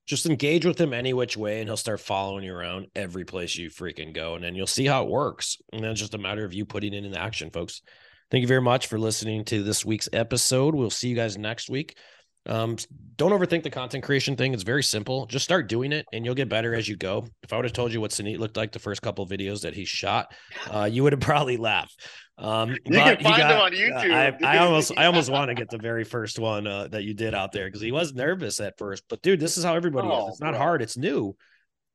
Just 0.06 0.26
engage 0.26 0.66
with 0.66 0.80
him 0.80 0.92
any 0.92 1.12
which 1.12 1.36
way, 1.36 1.60
and 1.60 1.68
he'll 1.68 1.76
start 1.76 2.00
following 2.00 2.44
you 2.44 2.54
around 2.54 2.88
every 2.96 3.24
place 3.24 3.56
you 3.56 3.70
freaking 3.70 4.12
go, 4.12 4.34
and 4.34 4.42
then 4.42 4.54
you'll 4.54 4.66
see 4.66 4.86
how 4.86 5.04
it 5.04 5.10
works. 5.10 5.58
And 5.72 5.84
then 5.84 5.92
it's 5.92 6.00
just 6.00 6.14
a 6.14 6.18
matter 6.18 6.44
of 6.44 6.52
you 6.52 6.64
putting 6.64 6.94
it 6.94 7.04
into 7.04 7.20
action, 7.20 7.50
folks. 7.50 7.82
Thank 8.30 8.42
you 8.42 8.48
very 8.48 8.62
much 8.62 8.86
for 8.86 8.98
listening 8.98 9.44
to 9.46 9.62
this 9.62 9.84
week's 9.84 10.08
episode. 10.12 10.74
We'll 10.74 10.90
see 10.90 11.08
you 11.08 11.16
guys 11.16 11.36
next 11.36 11.68
week. 11.68 11.96
Um, 12.46 12.76
don't 13.16 13.32
overthink 13.32 13.62
the 13.62 13.70
content 13.70 14.02
creation 14.02 14.34
thing. 14.34 14.54
It's 14.54 14.62
very 14.62 14.82
simple. 14.82 15.26
Just 15.26 15.44
start 15.44 15.68
doing 15.68 15.92
it 15.92 16.06
and 16.12 16.24
you'll 16.24 16.34
get 16.34 16.48
better 16.48 16.74
as 16.74 16.88
you 16.88 16.96
go. 16.96 17.26
If 17.42 17.52
I 17.52 17.56
would 17.56 17.66
have 17.66 17.74
told 17.74 17.92
you 17.92 18.00
what 18.00 18.12
Suneet 18.12 18.38
looked 18.38 18.56
like 18.56 18.72
the 18.72 18.78
first 18.78 19.02
couple 19.02 19.26
videos 19.26 19.60
that 19.62 19.74
he 19.74 19.84
shot, 19.84 20.32
uh, 20.70 20.88
you 20.90 21.02
would 21.02 21.12
have 21.12 21.20
probably 21.20 21.58
laughed. 21.58 22.00
Um, 22.38 22.70
you 22.70 22.92
can 22.92 23.22
find 23.22 23.36
got, 23.36 23.50
him 23.50 23.58
on 23.58 23.72
YouTube. 23.72 24.10
Uh, 24.10 24.46
I, 24.46 24.54
I, 24.56 24.58
almost, 24.58 24.92
I 24.96 25.04
almost 25.04 25.30
want 25.30 25.50
to 25.50 25.54
get 25.54 25.68
the 25.68 25.78
very 25.78 26.04
first 26.04 26.38
one 26.38 26.66
uh, 26.66 26.88
that 26.88 27.04
you 27.04 27.12
did 27.12 27.34
out 27.34 27.52
there 27.52 27.66
because 27.66 27.82
he 27.82 27.92
was 27.92 28.14
nervous 28.14 28.60
at 28.60 28.78
first. 28.78 29.04
But 29.10 29.20
dude, 29.20 29.40
this 29.40 29.58
is 29.58 29.64
how 29.64 29.74
everybody 29.74 30.08
oh, 30.10 30.28
is. 30.28 30.32
It's 30.32 30.40
not 30.40 30.54
hard. 30.54 30.80
It's 30.80 30.96
new, 30.96 31.36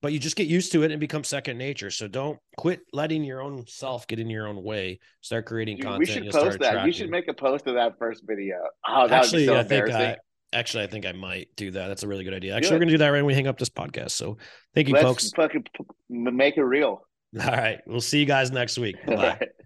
but 0.03 0.13
you 0.13 0.19
just 0.19 0.35
get 0.35 0.45
used 0.45 0.71
to 0.73 0.83
it 0.83 0.91
and 0.91 0.99
become 0.99 1.23
second 1.23 1.57
nature. 1.57 1.89
So 1.89 2.07
don't 2.07 2.37
quit 2.57 2.81
letting 2.93 3.23
your 3.23 3.41
own 3.41 3.65
self 3.65 4.05
get 4.05 4.19
in 4.19 4.29
your 4.29 4.47
own 4.47 4.61
way. 4.63 4.99
Start 5.21 5.47
creating 5.47 5.77
dude, 5.77 5.85
content. 5.85 5.99
We 5.99 6.05
should 6.05 6.31
post 6.31 6.59
that. 6.59 6.85
You 6.85 6.93
should 6.93 7.09
make 7.09 7.27
a 7.27 7.33
post 7.33 7.65
of 7.65 7.73
that 7.73 7.97
first 7.97 8.21
video. 8.27 8.57
Oh, 8.87 9.07
that 9.07 9.23
Actually, 9.23 9.47
so 9.47 9.57
I 9.57 9.63
think 9.63 9.89
I, 9.89 10.17
Actually, 10.55 10.85
I 10.85 10.87
think 10.87 11.05
I 11.05 11.11
might 11.11 11.49
do 11.55 11.71
that. 11.71 11.87
That's 11.87 12.03
a 12.03 12.07
really 12.07 12.23
good 12.23 12.33
idea. 12.33 12.55
Actually, 12.55 12.69
good. 12.69 12.75
we're 12.75 12.79
gonna 12.79 12.91
do 12.91 12.97
that 12.99 13.09
right 13.09 13.17
when 13.17 13.25
we 13.25 13.33
hang 13.33 13.47
up 13.47 13.59
this 13.59 13.69
podcast. 13.69 14.11
So, 14.11 14.37
thank 14.73 14.87
you, 14.87 14.93
Let's 14.93 15.03
folks. 15.03 15.31
Fucking 15.35 15.65
make 16.09 16.57
it 16.57 16.63
real. 16.63 17.07
All 17.39 17.51
right, 17.51 17.81
we'll 17.85 18.01
see 18.01 18.19
you 18.19 18.25
guys 18.25 18.51
next 18.51 18.77
week. 18.77 18.95
Bye. 19.05 19.39